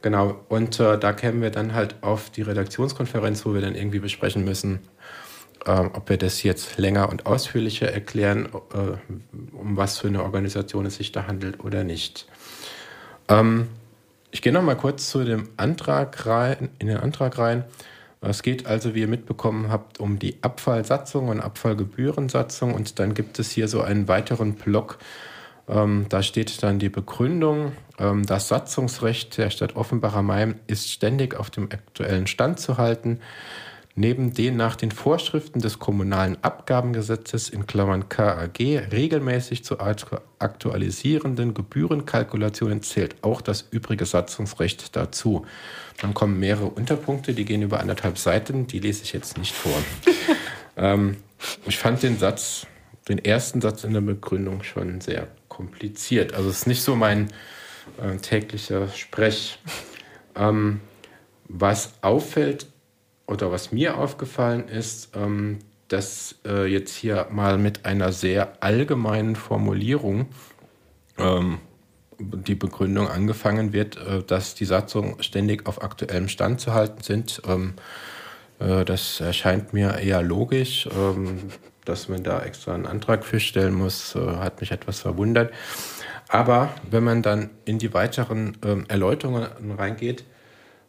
[0.03, 3.99] Genau, und äh, da kämen wir dann halt auf die Redaktionskonferenz, wo wir dann irgendwie
[3.99, 4.81] besprechen müssen,
[5.65, 10.87] ähm, ob wir das jetzt länger und ausführlicher erklären, äh, um was für eine Organisation
[10.87, 12.29] es sich da handelt oder nicht.
[13.29, 13.69] Ähm,
[14.37, 17.65] ich gehe noch mal kurz zu dem Antrag rein, in den Antrag rein.
[18.21, 22.75] Es geht also, wie ihr mitbekommen habt, um die Abfallsatzung und Abfallgebührensatzung.
[22.75, 24.99] Und dann gibt es hier so einen weiteren Block.
[25.71, 27.73] Ähm, da steht dann die Begründung.
[27.99, 32.77] Ähm, das Satzungsrecht der Stadt Offenbach am Main ist ständig auf dem aktuellen Stand zu
[32.77, 33.21] halten
[33.97, 42.83] neben den nach den Vorschriften des kommunalen Abgabengesetzes in Klammern KAG regelmäßig zu aktualisierenden Gebührenkalkulationen
[42.83, 45.47] zählt auch das übrige Satzungsrecht dazu.
[46.01, 49.83] Dann kommen mehrere Unterpunkte, die gehen über anderthalb Seiten, die lese ich jetzt nicht vor.
[50.77, 51.17] ähm,
[51.67, 52.67] ich fand den Satz,
[53.09, 56.35] den ersten Satz in der Begründung schon sehr kompliziert.
[56.35, 57.29] Also es ist nicht so mein
[58.03, 59.59] äh, täglicher Sprech.
[60.35, 60.81] Ähm,
[61.49, 62.67] was auffällt,
[63.27, 65.59] oder was mir aufgefallen ist, ähm,
[65.89, 70.27] dass äh, jetzt hier mal mit einer sehr allgemeinen Formulierung
[71.19, 71.59] ähm,
[72.19, 77.43] die Begründung angefangen wird, äh, dass die Satzungen ständig auf aktuellem Stand zu halten sind.
[77.47, 77.75] Ähm,
[78.59, 80.89] äh, das erscheint mir eher logisch.
[80.97, 81.51] Ähm,
[81.87, 85.53] dass man da extra einen Antrag für stellen muss, äh, hat mich etwas verwundert.
[86.29, 89.47] Aber wenn man dann in die weiteren ähm, Erläuterungen
[89.79, 90.25] reingeht,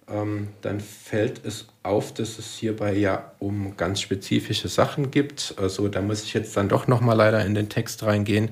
[0.09, 5.55] ähm, dann fällt es auf, dass es hierbei ja um ganz spezifische Sachen gibt.
[5.57, 8.49] Also da muss ich jetzt dann doch noch mal leider in den Text reingehen.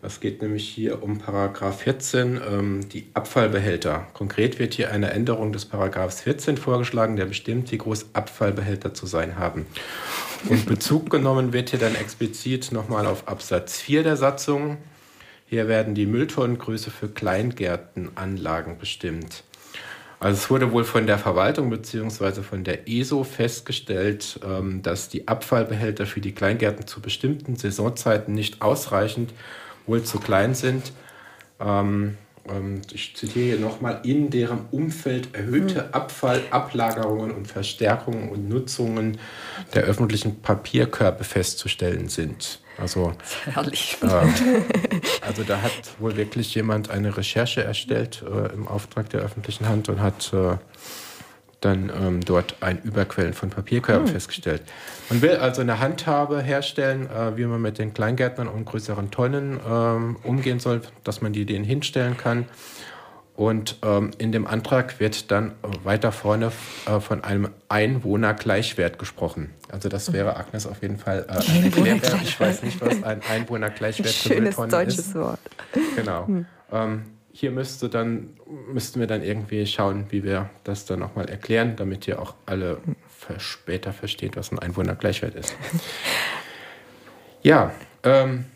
[0.00, 4.06] Es geht nämlich hier um Paragraph 14, ähm, die Abfallbehälter.
[4.12, 9.06] Konkret wird hier eine Änderung des Paragraphs 14 vorgeschlagen, der bestimmt, wie groß Abfallbehälter zu
[9.06, 9.66] sein haben.
[10.48, 14.76] Und Bezug genommen wird hier dann explizit nochmal auf Absatz 4 der Satzung.
[15.46, 19.42] Hier werden die Mülltonnengröße für Kleingärtenanlagen bestimmt.
[20.20, 22.42] Also es wurde wohl von der Verwaltung bzw.
[22.42, 28.60] von der ESO festgestellt, ähm, dass die Abfallbehälter für die Kleingärten zu bestimmten Saisonzeiten nicht
[28.60, 29.32] ausreichend
[29.86, 30.92] wohl zu klein sind.
[31.60, 32.16] Ähm,
[32.92, 35.92] ich zitiere hier nochmal, in deren Umfeld erhöhte hm.
[35.92, 39.18] Abfallablagerungen und Verstärkungen und Nutzungen
[39.74, 42.60] der öffentlichen Papierkörbe festzustellen sind.
[42.78, 43.12] Also,
[43.44, 43.96] Herrlich.
[44.02, 44.06] Äh,
[45.26, 49.88] also da hat wohl wirklich jemand eine Recherche erstellt äh, im Auftrag der öffentlichen Hand
[49.88, 50.56] und hat äh,
[51.60, 54.12] dann ähm, dort ein Überquellen von Papierkörben hm.
[54.12, 54.62] festgestellt.
[55.10, 59.58] Man will also eine Handhabe herstellen, äh, wie man mit den Kleingärtnern und größeren Tonnen
[59.68, 62.46] ähm, umgehen soll, dass man die denen hinstellen kann.
[63.34, 65.52] Und ähm, in dem Antrag wird dann
[65.84, 66.50] weiter vorne
[66.86, 69.50] äh, von einem Einwohnergleichwert gesprochen.
[69.70, 72.20] Also das wäre Agnes auf jeden Fall äh, erklärbar.
[72.22, 75.14] Ich weiß nicht, was ein Einwohnergleichwert für Schönes deutsches ist.
[75.14, 75.38] Wort.
[75.94, 76.26] Genau.
[76.26, 76.46] Hm.
[77.40, 78.30] Hier müsste dann,
[78.72, 82.80] müssten wir dann irgendwie schauen, wie wir das dann nochmal erklären, damit ihr auch alle
[83.36, 85.56] später versteht, was ein Einwohnergleichwert ist.
[87.44, 87.72] ja,
[88.02, 88.46] ähm,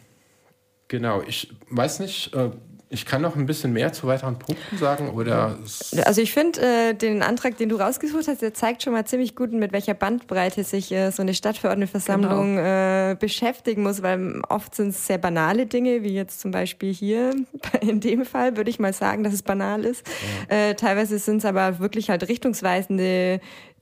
[0.89, 1.23] genau.
[1.23, 2.51] Ich weiß nicht, äh,
[2.93, 5.59] ich kann noch ein bisschen mehr zu weiteren Punkten sagen oder.
[6.05, 9.35] Also ich finde äh, den Antrag, den du rausgesucht hast, der zeigt schon mal ziemlich
[9.35, 13.13] gut, mit welcher Bandbreite sich äh, so eine Stadtverordnetenversammlung genau.
[13.13, 17.35] äh, beschäftigen muss, weil oft sind es sehr banale Dinge, wie jetzt zum Beispiel hier.
[17.81, 20.07] In dem Fall würde ich mal sagen, dass es banal ist.
[20.51, 20.57] Ja.
[20.57, 23.41] Äh, teilweise sind es aber wirklich halt richtungsweisende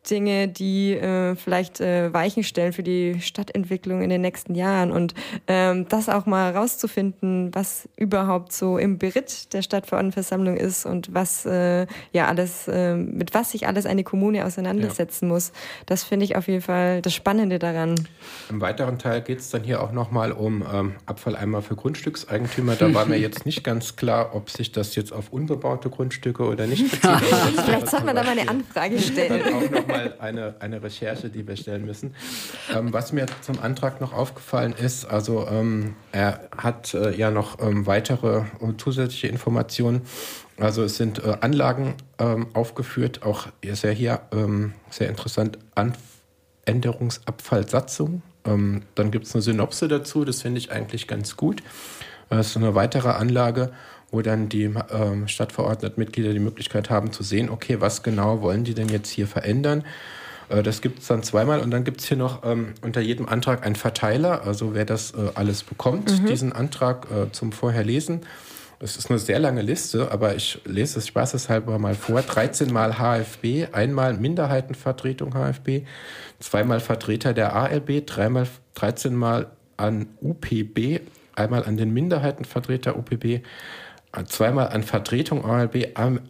[0.08, 4.92] Dinge, die äh, vielleicht äh, Weichen stellen für die Stadtentwicklung in den nächsten Jahren.
[4.92, 5.14] Und
[5.46, 11.44] ähm, das auch mal rauszufinden, was überhaupt so im Beritt der Stadtverordnetenversammlung ist und was
[11.44, 15.34] äh, ja alles, äh, mit was sich alles eine Kommune auseinandersetzen ja.
[15.34, 15.52] muss,
[15.86, 18.08] das finde ich auf jeden Fall das Spannende daran.
[18.48, 22.74] Im weiteren Teil geht es dann hier auch nochmal um ähm, Abfalleimer für Grundstückseigentümer.
[22.76, 26.66] Da war mir jetzt nicht ganz klar, ob sich das jetzt auf unbebaute Grundstücke oder
[26.66, 27.00] nicht bezieht.
[27.64, 29.42] Vielleicht soll man da mal eine Anfrage stellen
[29.90, 32.14] nochmal eine, eine Recherche, die wir stellen müssen.
[32.74, 37.60] Ähm, was mir zum Antrag noch aufgefallen ist, also ähm, er hat äh, ja noch
[37.60, 40.02] ähm, weitere äh, zusätzliche Informationen.
[40.58, 45.94] Also es sind äh, Anlagen ähm, aufgeführt, auch sehr hier ähm, sehr interessant, An
[46.66, 48.22] Änderungsabfallsatzung.
[48.44, 51.62] Ähm, dann gibt es eine Synopse dazu, das finde ich eigentlich ganz gut.
[52.28, 53.72] Das ist eine weitere Anlage
[54.10, 58.74] wo dann die äh, Stadtverordnetenmitglieder die Möglichkeit haben zu sehen, okay, was genau wollen die
[58.74, 59.84] denn jetzt hier verändern.
[60.48, 63.28] Äh, das gibt es dann zweimal und dann gibt es hier noch ähm, unter jedem
[63.28, 66.26] Antrag einen Verteiler, also wer das äh, alles bekommt, mhm.
[66.26, 68.22] diesen Antrag äh, zum Vorherlesen.
[68.82, 72.22] Es ist eine sehr lange Liste, aber ich lese es spaßeshalber mal vor.
[72.22, 75.86] 13 Mal HFB, einmal Minderheitenvertretung HFB,
[76.38, 78.46] zweimal Vertreter der ALB, dreimal,
[78.76, 81.00] 13 Mal an UPB,
[81.34, 83.42] einmal an den Minderheitenvertreter UPB,
[84.26, 85.88] zweimal an Vertretung ALB,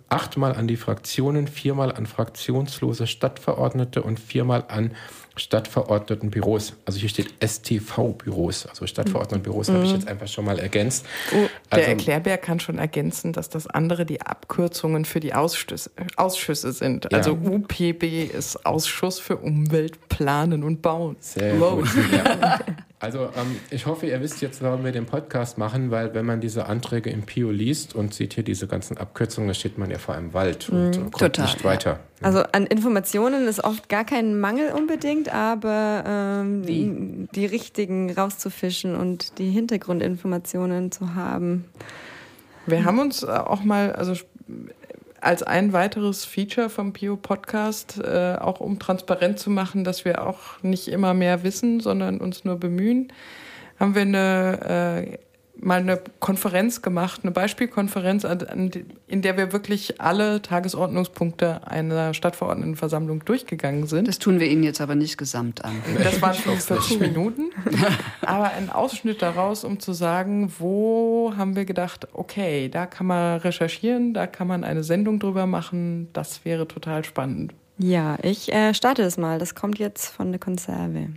[0.08, 4.92] achtmal an die Fraktionen, viermal an fraktionslose Stadtverordnete und viermal an
[5.36, 6.74] Stadtverordnetenbüros.
[6.84, 9.74] Also hier steht STV-Büros, also Stadtverordnetenbüros mhm.
[9.74, 11.06] habe ich jetzt einfach schon mal ergänzt.
[11.32, 15.90] Oh, der also, Erklärbär kann schon ergänzen, dass das andere die Abkürzungen für die Ausschüsse,
[16.16, 17.12] Ausschüsse sind.
[17.14, 17.50] Also ja.
[17.50, 21.16] UPB ist Ausschuss für Umwelt, Planen und Bauen.
[21.20, 21.80] Sehr wow.
[21.80, 21.88] gut.
[22.12, 22.60] Ja.
[23.02, 26.42] Also ähm, ich hoffe, ihr wisst jetzt, warum wir den Podcast machen, weil wenn man
[26.42, 29.96] diese Anträge im Pio liest und sieht hier diese ganzen Abkürzungen, da steht man ja
[29.96, 32.00] vor einem Wald und mm, kommt total, nicht weiter.
[32.20, 32.26] Ja.
[32.26, 37.26] Also an Informationen ist oft gar kein Mangel unbedingt, aber ähm, die.
[37.34, 41.64] die richtigen rauszufischen und die Hintergrundinformationen zu haben.
[42.66, 44.14] Wir haben uns auch mal, also
[45.20, 50.26] als ein weiteres Feature vom Pio Podcast, äh, auch um transparent zu machen, dass wir
[50.26, 53.12] auch nicht immer mehr wissen, sondern uns nur bemühen,
[53.78, 55.18] haben wir eine äh,
[55.56, 63.86] mal eine Konferenz gemacht, eine Beispielkonferenz, in der wir wirklich alle Tagesordnungspunkte einer Stadtverordnetenversammlung durchgegangen
[63.86, 64.08] sind.
[64.08, 65.74] Das tun wir Ihnen jetzt aber nicht gesamt an.
[66.02, 67.50] Das waren 45 Minuten,
[68.22, 73.40] aber ein Ausschnitt daraus, um zu sagen, wo haben wir gedacht, okay, da kann man
[73.40, 77.54] recherchieren, da kann man eine Sendung drüber machen, das wäre total spannend.
[77.78, 79.38] Ja, ich äh, starte es mal.
[79.38, 81.08] Das kommt jetzt von der Konserve.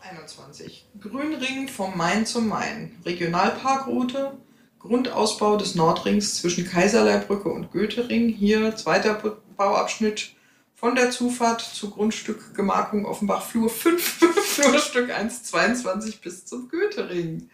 [0.00, 0.87] 21.
[1.00, 2.96] Grünring vom Main zum Main.
[3.04, 4.36] Regionalparkroute.
[4.78, 8.28] Grundausbau des Nordrings zwischen Kaiserleibrücke und Goethering.
[8.28, 9.14] Hier zweiter
[9.56, 10.34] Bauabschnitt
[10.74, 14.00] von der Zufahrt zu Grundstück Gemarkung Offenbach Flur 5,
[14.44, 17.50] Flurstück 122 bis zum Goethering.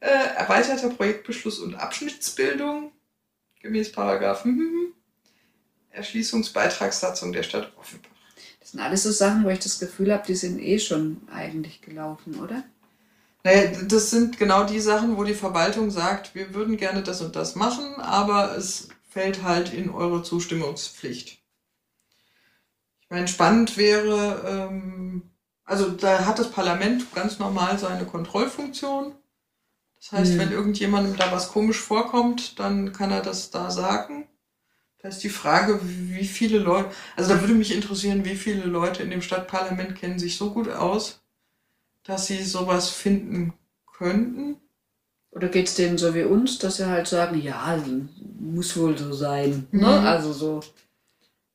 [0.00, 2.92] Äh, erweiterter Projektbeschluss und Abschnittsbildung
[3.60, 4.92] gemäß Paragraphen.
[5.90, 8.15] Erschließungsbeitragssatzung der Stadt Offenbach.
[8.66, 11.82] Das sind alles so Sachen, wo ich das Gefühl habe, die sind eh schon eigentlich
[11.82, 12.64] gelaufen, oder?
[13.44, 17.36] Naja, das sind genau die Sachen, wo die Verwaltung sagt, wir würden gerne das und
[17.36, 21.38] das machen, aber es fällt halt in eure Zustimmungspflicht.
[23.02, 25.30] Ich meine, spannend wäre, ähm,
[25.64, 29.14] also da hat das Parlament ganz normal seine Kontrollfunktion.
[30.00, 30.38] Das heißt, mhm.
[30.38, 34.26] wenn irgendjemandem da was komisch vorkommt, dann kann er das da sagen.
[35.06, 39.04] Da ist die Frage, wie viele Leute, also da würde mich interessieren, wie viele Leute
[39.04, 41.20] in dem Stadtparlament kennen sich so gut aus,
[42.02, 43.52] dass sie sowas finden
[43.86, 44.56] könnten.
[45.30, 47.80] Oder geht es denen so wie uns, dass sie halt sagen, ja,
[48.40, 49.68] muss wohl so sein.
[49.70, 49.78] Ne?
[49.78, 49.80] Mhm.
[49.80, 50.00] Ne?
[50.00, 50.60] Also so.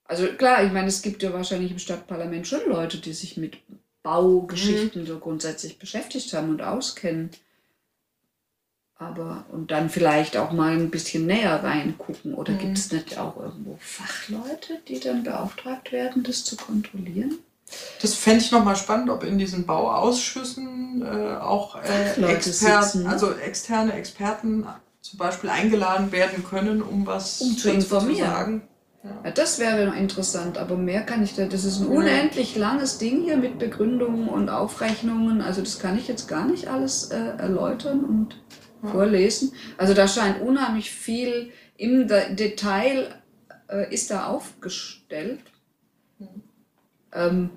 [0.06, 3.58] Also klar, ich meine, es gibt ja wahrscheinlich im Stadtparlament schon Leute, die sich mit
[4.02, 5.08] Baugeschichten mhm.
[5.08, 7.32] so grundsätzlich beschäftigt haben und auskennen.
[9.02, 12.36] Aber und dann vielleicht auch mal ein bisschen näher reingucken.
[12.36, 12.60] Oder mhm.
[12.60, 17.40] gibt es nicht auch irgendwo Fachleute, die dann beauftragt werden, das zu kontrollieren?
[18.02, 23.94] Das fände ich nochmal spannend, ob in diesen Bauausschüssen äh, auch äh, Experten, also externe
[23.94, 24.68] Experten
[25.02, 28.62] zum Beispiel eingeladen werden können, um was um zu informieren.
[29.04, 29.10] Ja.
[29.24, 29.32] ja.
[29.32, 31.46] das wäre noch interessant, aber mehr kann ich da.
[31.46, 35.42] Das ist ein unendlich langes Ding hier mit Begründungen und Aufrechnungen.
[35.42, 38.36] Also das kann ich jetzt gar nicht alles äh, erläutern und.
[38.89, 39.54] Vorlesen.
[39.78, 43.22] Also da scheint unheimlich viel im Detail
[43.67, 45.41] äh, ist da aufgestellt.
[46.20, 46.28] Mhm.
[47.13, 47.50] Ähm,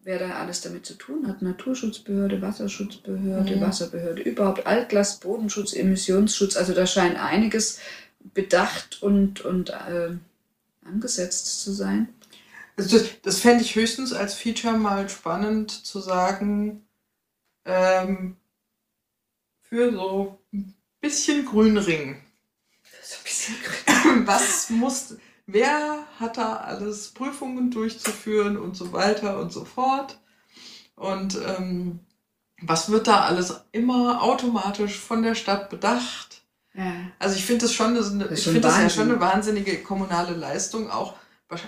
[0.00, 1.42] wer da alles damit zu tun hat.
[1.42, 3.60] Naturschutzbehörde, Wasserschutzbehörde, mhm.
[3.60, 6.56] Wasserbehörde, überhaupt Altlast, Bodenschutz, Emissionsschutz.
[6.56, 7.78] Also da scheint einiges
[8.32, 10.16] bedacht und, und äh,
[10.84, 12.08] angesetzt zu sein.
[12.76, 16.86] Also das, das fände ich höchstens als Feature mal spannend zu sagen,
[17.64, 18.36] ähm,
[19.68, 22.22] für so ein bisschen Grünring.
[23.02, 24.26] So ein bisschen Grün.
[24.26, 30.18] Was muss, wer hat da alles Prüfungen durchzuführen und so weiter und so fort.
[30.94, 32.00] Und ähm,
[32.60, 36.42] was wird da alles immer automatisch von der Stadt bedacht?
[36.74, 36.92] Ja.
[37.18, 39.80] Also ich finde das schon, das eine, das ich finde das ja schon eine wahnsinnige
[39.82, 41.14] kommunale Leistung, auch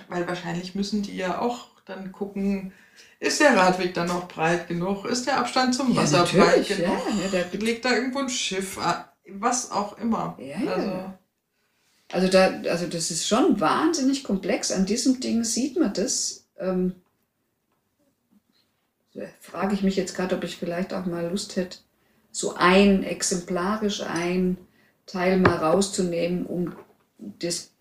[0.09, 2.73] weil wahrscheinlich müssen die ja auch dann gucken,
[3.19, 5.05] ist der Radweg dann noch breit genug?
[5.05, 7.01] Ist der Abstand zum Wasser ja, breit genug?
[7.31, 8.79] Ja, ja, Liegt da irgendwo ein Schiff?
[9.27, 10.37] Was auch immer.
[10.39, 11.13] Ja, also,
[12.11, 14.71] also, da, also das ist schon wahnsinnig komplex.
[14.71, 16.47] An diesem Ding sieht man das.
[16.59, 16.95] Ähm,
[19.39, 21.79] frage ich mich jetzt gerade, ob ich vielleicht auch mal Lust hätte,
[22.31, 24.57] so ein, exemplarisch ein
[25.05, 26.73] Teil mal rauszunehmen, um
[27.17, 27.71] das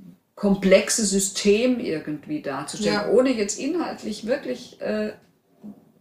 [0.40, 3.10] komplexe System irgendwie darzustellen, ja.
[3.10, 5.12] ohne jetzt inhaltlich wirklich äh,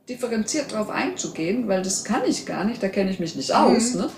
[0.08, 3.94] differenziert darauf einzugehen, weil das kann ich gar nicht, da kenne ich mich nicht aus.
[3.94, 4.02] Mhm.
[4.02, 4.10] Ne?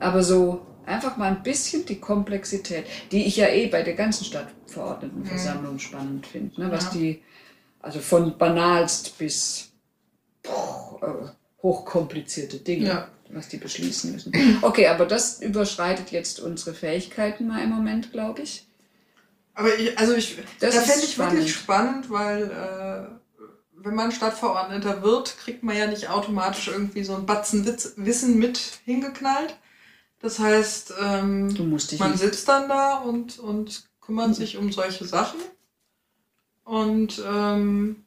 [0.00, 4.24] Aber so Einfach mal ein bisschen die Komplexität, die ich ja eh bei der ganzen
[4.24, 5.78] Stadtverordnetenversammlung mhm.
[5.78, 6.60] spannend finde.
[6.60, 6.70] Ne?
[6.72, 6.90] Was ja.
[6.94, 7.22] die,
[7.80, 9.70] also von banalst bis
[10.42, 13.08] boah, äh, hochkomplizierte Dinge, ja.
[13.30, 14.32] was die beschließen müssen.
[14.62, 18.66] Okay, aber das überschreitet jetzt unsere Fähigkeiten mal im Moment, glaube ich.
[19.54, 21.32] Aber ich, also ich, das, das fände ich spannend.
[21.34, 27.14] wirklich spannend, weil äh, wenn man Stadtverordneter wird, kriegt man ja nicht automatisch irgendwie so
[27.14, 27.64] ein Batzen
[27.96, 29.56] Wissen mit hingeknallt.
[30.20, 31.48] Das heißt, ähm,
[31.98, 34.34] man sitzt dann da und, und kümmert mhm.
[34.34, 35.40] sich um solche Sachen
[36.64, 38.01] und ähm,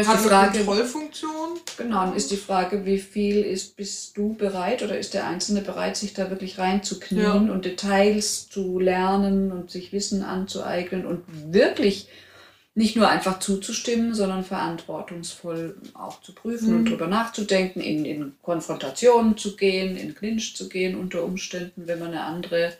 [0.00, 1.58] ist hat die Frage, eine Kontrollfunktion.
[1.78, 5.62] Genau, dann ist die Frage, wie viel ist, bist du bereit oder ist der Einzelne
[5.62, 7.52] bereit, sich da wirklich reinzuknien ja.
[7.52, 12.08] und Details zu lernen und sich Wissen anzueignen und wirklich
[12.76, 16.76] nicht nur einfach zuzustimmen, sondern verantwortungsvoll auch zu prüfen mhm.
[16.76, 21.98] und drüber nachzudenken, in, in Konfrontationen zu gehen, in Clinch zu gehen unter Umständen, wenn
[21.98, 22.74] man eine andere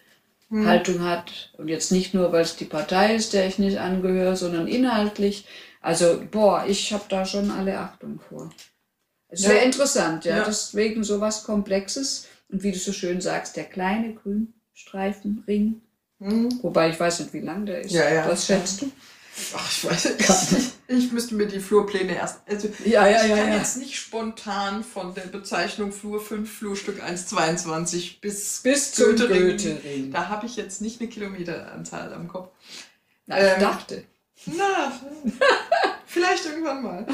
[0.51, 0.67] mhm.
[0.67, 1.51] Haltung hat.
[1.57, 5.47] Und jetzt nicht nur, weil es die Partei ist, der ich nicht angehöre, sondern inhaltlich.
[5.87, 8.51] Also, boah, ich habe da schon alle Achtung vor.
[9.29, 9.63] Es wäre ja.
[9.63, 10.45] interessant, ja, ja.
[10.45, 12.27] Deswegen so was Komplexes.
[12.49, 15.81] Und wie du so schön sagst, der kleine Grünstreifenring.
[16.19, 16.59] Mhm.
[16.63, 17.93] Wobei ich weiß nicht, wie lang der ist.
[17.93, 18.29] Ja, ja.
[18.29, 18.91] Was schätzt du?
[19.55, 20.73] Ach, ich weiß es nicht.
[20.89, 22.41] Ich müsste mir die Flurpläne erst.
[22.49, 23.59] Also ja, ja, ich ja, kann ja.
[23.59, 29.51] jetzt nicht spontan von der Bezeichnung Flur 5, Flurstück 1,22 bis, bis zum Goethering.
[29.51, 30.11] Goethering.
[30.11, 32.51] Da habe ich jetzt nicht eine Kilometeranzahl am Kopf.
[33.27, 34.05] Na, ich ähm, dachte.
[34.45, 34.93] Na,
[36.07, 37.07] vielleicht irgendwann mal.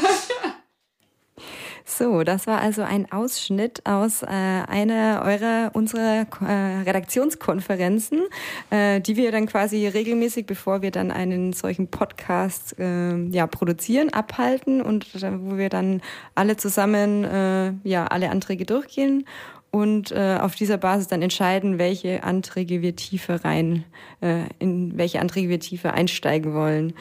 [1.85, 8.23] So, das war also ein Ausschnitt aus äh, einer eurer unserer äh, Redaktionskonferenzen,
[8.71, 14.11] äh, die wir dann quasi regelmäßig, bevor wir dann einen solchen Podcast äh, ja produzieren,
[14.11, 16.01] abhalten und wo wir dann
[16.35, 19.27] alle zusammen äh, ja alle Anträge durchgehen
[19.73, 23.85] und äh, auf dieser Basis dann entscheiden, welche Anträge wir tiefer rein,
[24.21, 26.93] äh, in welche Anträge wir tiefer einsteigen wollen.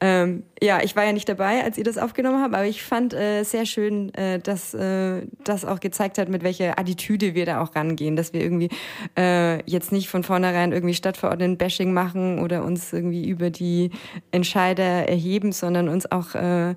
[0.00, 3.14] Ähm, ja, ich war ja nicht dabei, als ihr das aufgenommen habt, aber ich fand
[3.14, 7.62] äh, sehr schön, äh, dass äh, das auch gezeigt hat, mit welcher Attitüde wir da
[7.62, 8.68] auch rangehen, dass wir irgendwie
[9.16, 13.90] äh, jetzt nicht von vornherein irgendwie Stadtverordneten-Bashing machen oder uns irgendwie über die
[14.32, 16.74] Entscheider erheben, sondern uns auch äh,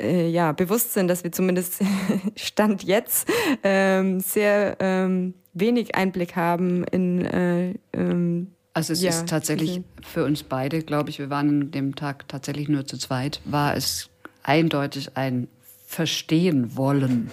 [0.00, 1.82] äh, ja, bewusst sind, dass wir zumindest
[2.36, 3.28] Stand jetzt
[3.62, 10.24] ähm, sehr ähm, wenig Einblick haben in äh, ähm, also es ja, ist tatsächlich für
[10.24, 14.08] uns beide, glaube ich, wir waren an dem Tag tatsächlich nur zu zweit, war es
[14.44, 15.48] eindeutig ein
[15.84, 17.32] Verstehen wollen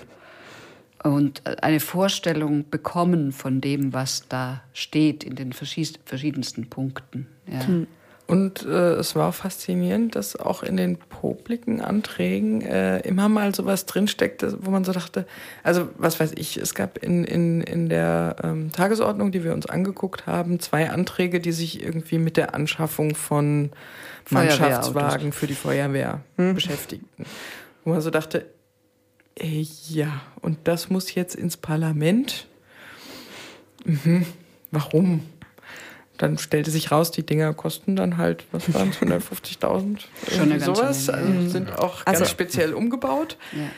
[1.04, 7.28] und eine Vorstellung bekommen von dem, was da steht in den verschiedensten Punkten.
[7.48, 7.68] Ja.
[7.68, 7.88] Hm.
[8.28, 13.86] Und äh, es war faszinierend, dass auch in den publiken Anträgen äh, immer mal sowas
[13.86, 15.28] drinsteckte, wo man so dachte,
[15.62, 19.68] also was weiß ich, es gab in, in, in der ähm, Tagesordnung, die wir uns
[19.68, 23.70] angeguckt haben, zwei Anträge, die sich irgendwie mit der Anschaffung von
[24.32, 26.56] Mannschaftswagen für die Feuerwehr hm.
[26.56, 27.26] beschäftigten.
[27.84, 28.48] Wo man so dachte,
[29.36, 32.48] ey, ja, und das muss jetzt ins Parlament?
[33.84, 34.26] Mhm.
[34.72, 35.22] Warum?
[36.18, 40.00] Dann stellte sich raus, die Dinger kosten dann halt, was waren es, 150.000?
[40.30, 41.10] Schon eine sowas.
[41.10, 41.50] Also mhm.
[41.50, 43.38] sind auch ganz also, speziell umgebaut.
[43.52, 43.70] Ja.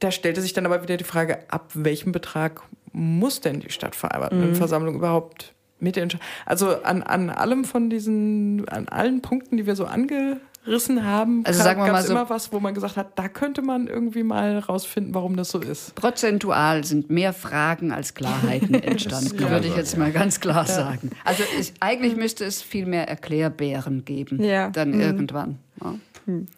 [0.00, 4.94] Da stellte sich dann aber wieder die Frage, ab welchem Betrag muss denn die Stadtverordnetenversammlung
[4.94, 4.98] mhm.
[4.98, 6.24] überhaupt mit entscheiden?
[6.46, 11.44] Also an, an allem von diesen, an allen Punkten, die wir so ange rissen haben,
[11.44, 14.22] also sagen wir mal so, immer was, wo man gesagt hat, da könnte man irgendwie
[14.22, 15.94] mal rausfinden, warum das so ist.
[15.94, 20.74] Prozentual sind mehr Fragen als Klarheiten entstanden, würde ich jetzt mal ganz klar ja.
[20.74, 21.10] sagen.
[21.24, 24.70] Also ich, eigentlich müsste es viel mehr Erklärbären geben, ja.
[24.70, 25.00] dann mhm.
[25.00, 25.58] irgendwann.
[25.82, 25.94] Ja.
[26.26, 26.48] Mhm.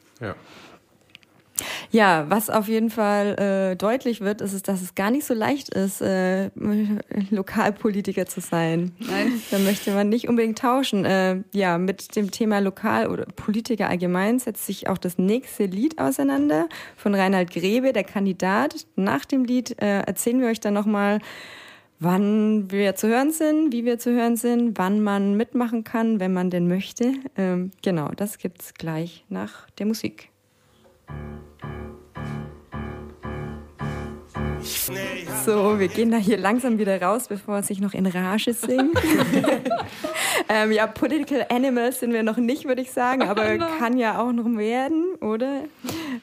[1.91, 2.26] Ja.
[2.28, 5.68] Was auf jeden Fall äh, deutlich wird, ist, ist, dass es gar nicht so leicht
[5.70, 6.51] ist, äh,
[7.30, 8.93] Lokalpolitiker zu sein.
[8.99, 9.41] Nein.
[9.51, 11.05] Da möchte man nicht unbedingt tauschen.
[11.05, 15.99] Äh, ja, mit dem Thema Lokal- oder Politiker allgemein setzt sich auch das nächste Lied
[15.99, 18.87] auseinander von Reinhard Grebe, der Kandidat.
[18.97, 21.20] Nach dem Lied äh, erzählen wir euch dann nochmal,
[21.99, 26.32] wann wir zu hören sind, wie wir zu hören sind, wann man mitmachen kann, wenn
[26.32, 27.14] man denn möchte.
[27.37, 30.30] Ähm, genau, das gibt's gleich nach der Musik.
[35.45, 38.99] So, wir gehen da hier langsam wieder raus, bevor es sich noch in Rage singt.
[40.49, 44.33] ähm, ja, Political Animals sind wir noch nicht, würde ich sagen, aber kann ja auch
[44.33, 45.63] noch werden, oder?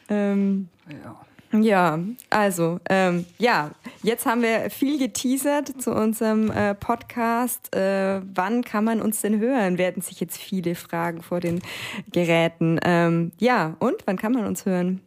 [0.10, 1.16] Ähm, ja.
[1.62, 2.00] Ja,
[2.32, 3.72] also, ähm, ja,
[4.02, 7.76] jetzt haben wir viel geteasert zu unserem äh, Podcast.
[7.76, 9.78] Äh, wann kann man uns denn hören?
[9.78, 11.62] Werden sich jetzt viele fragen vor den
[12.12, 12.80] Geräten.
[12.84, 15.02] Ähm, ja, und wann kann man uns hören?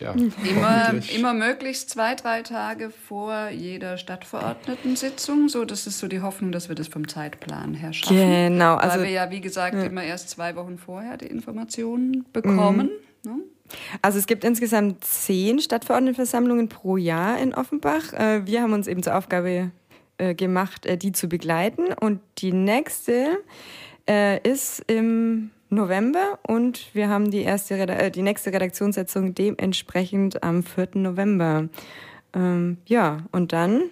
[0.00, 0.14] Tja,
[0.48, 5.50] immer, immer möglichst zwei, drei Tage vor jeder Stadtverordnetensitzung.
[5.50, 8.16] So, das ist so die Hoffnung, dass wir das vom Zeitplan her schaffen.
[8.16, 8.76] Genau.
[8.76, 9.82] Also, Weil wir ja, wie gesagt, ja.
[9.82, 12.88] immer erst zwei Wochen vorher die Informationen bekommen.
[13.24, 13.30] Mhm.
[13.30, 13.42] Ne?
[14.00, 18.14] Also es gibt insgesamt zehn Stadtverordnetenversammlungen pro Jahr in Offenbach.
[18.14, 19.70] Äh, wir haben uns eben zur Aufgabe
[20.16, 21.92] äh, gemacht, äh, die zu begleiten.
[21.92, 23.36] Und die nächste
[24.42, 30.88] ist im November und wir haben die, erste äh, die nächste Redaktionssitzung dementsprechend am 4.
[30.94, 31.68] November.
[32.34, 33.82] Ähm, ja, und dann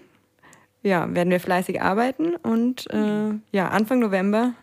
[0.83, 4.55] ja, werden wir fleißig arbeiten und äh, ja, Anfang November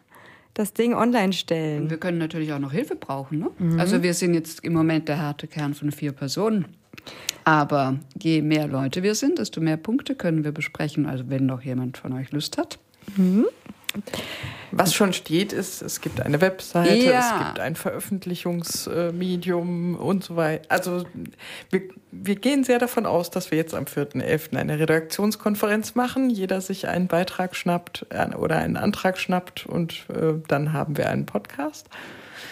[0.53, 1.83] das Ding online stellen.
[1.83, 3.39] Und wir können natürlich auch noch Hilfe brauchen.
[3.39, 3.49] Ne?
[3.59, 3.79] Mhm.
[3.79, 6.65] Also wir sind jetzt im Moment der harte Kern von vier Personen.
[7.43, 11.05] Aber je mehr Leute wir sind, desto mehr Punkte können wir besprechen.
[11.05, 12.79] Also wenn noch jemand von euch Lust hat.
[13.17, 13.45] Mhm.
[14.71, 17.19] Was schon steht, ist, es gibt eine Webseite, ja.
[17.19, 20.65] es gibt ein Veröffentlichungsmedium und so weiter.
[20.69, 21.05] Also
[21.69, 24.57] wir, wir gehen sehr davon aus, dass wir jetzt am 4.11.
[24.57, 30.33] eine Redaktionskonferenz machen, jeder sich einen Beitrag schnappt äh, oder einen Antrag schnappt und äh,
[30.47, 31.87] dann haben wir einen Podcast.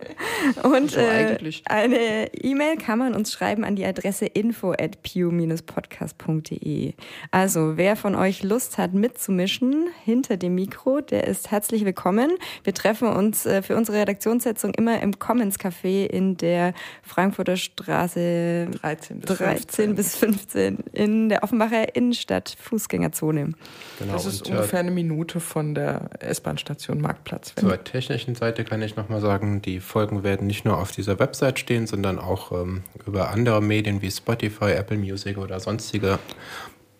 [0.62, 6.94] und äh, eine E-Mail kann man uns schreiben an die Adresse info at pio-podcast.de.
[7.30, 12.30] Also, wer von euch Lust hat mitzumischen hinter dem Mikro, der ist herzlich willkommen.
[12.64, 18.68] Wir treffen uns äh, für unsere Redaktionssitzung immer im Commons Café in der Frankfurter Straße
[18.80, 23.52] 13 bis 13 bis 15 in der Offenbacher Innenstadt Fußgängerzone.
[23.98, 27.54] Genau, das ist ungefähr eine Minute von der S-Bahn-Station Marktplatz.
[27.56, 31.58] Zur technischen Seite kann ich nochmal sagen, die Folgen werden nicht nur auf dieser Website
[31.58, 36.20] stehen, sondern auch ähm, über andere Medien wie Spotify, Apple Music oder sonstige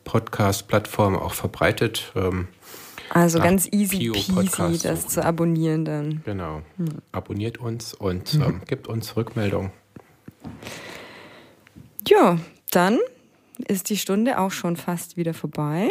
[0.02, 2.12] Podcast-Plattformen auch verbreitet.
[2.16, 2.48] Ähm,
[3.10, 6.22] also ganz easy peasy, das zu abonnieren dann.
[6.24, 6.62] Genau.
[6.78, 6.98] Hm.
[7.12, 8.42] Abonniert uns und mhm.
[8.42, 9.70] ähm, gibt uns Rückmeldung.
[12.08, 12.38] Ja,
[12.72, 12.98] dann
[13.68, 15.90] ist die Stunde auch schon fast wieder vorbei.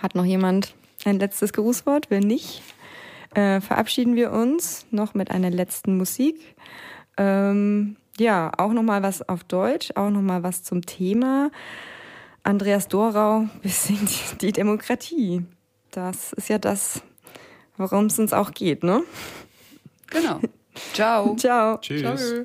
[0.00, 0.74] Hat noch jemand
[1.04, 2.10] ein letztes Grußwort?
[2.10, 2.62] Wenn nicht,
[3.34, 6.36] äh, verabschieden wir uns noch mit einer letzten Musik.
[7.16, 11.50] Ähm, ja, auch noch mal was auf Deutsch, auch noch mal was zum Thema.
[12.42, 15.44] Andreas Dorau besingt die Demokratie.
[15.90, 17.02] Das ist ja das,
[17.76, 19.02] worum es uns auch geht, ne?
[20.08, 20.40] Genau.
[20.92, 21.34] Ciao.
[21.36, 21.78] Ciao.
[21.78, 22.02] Tschüss.
[22.02, 22.44] Ciao.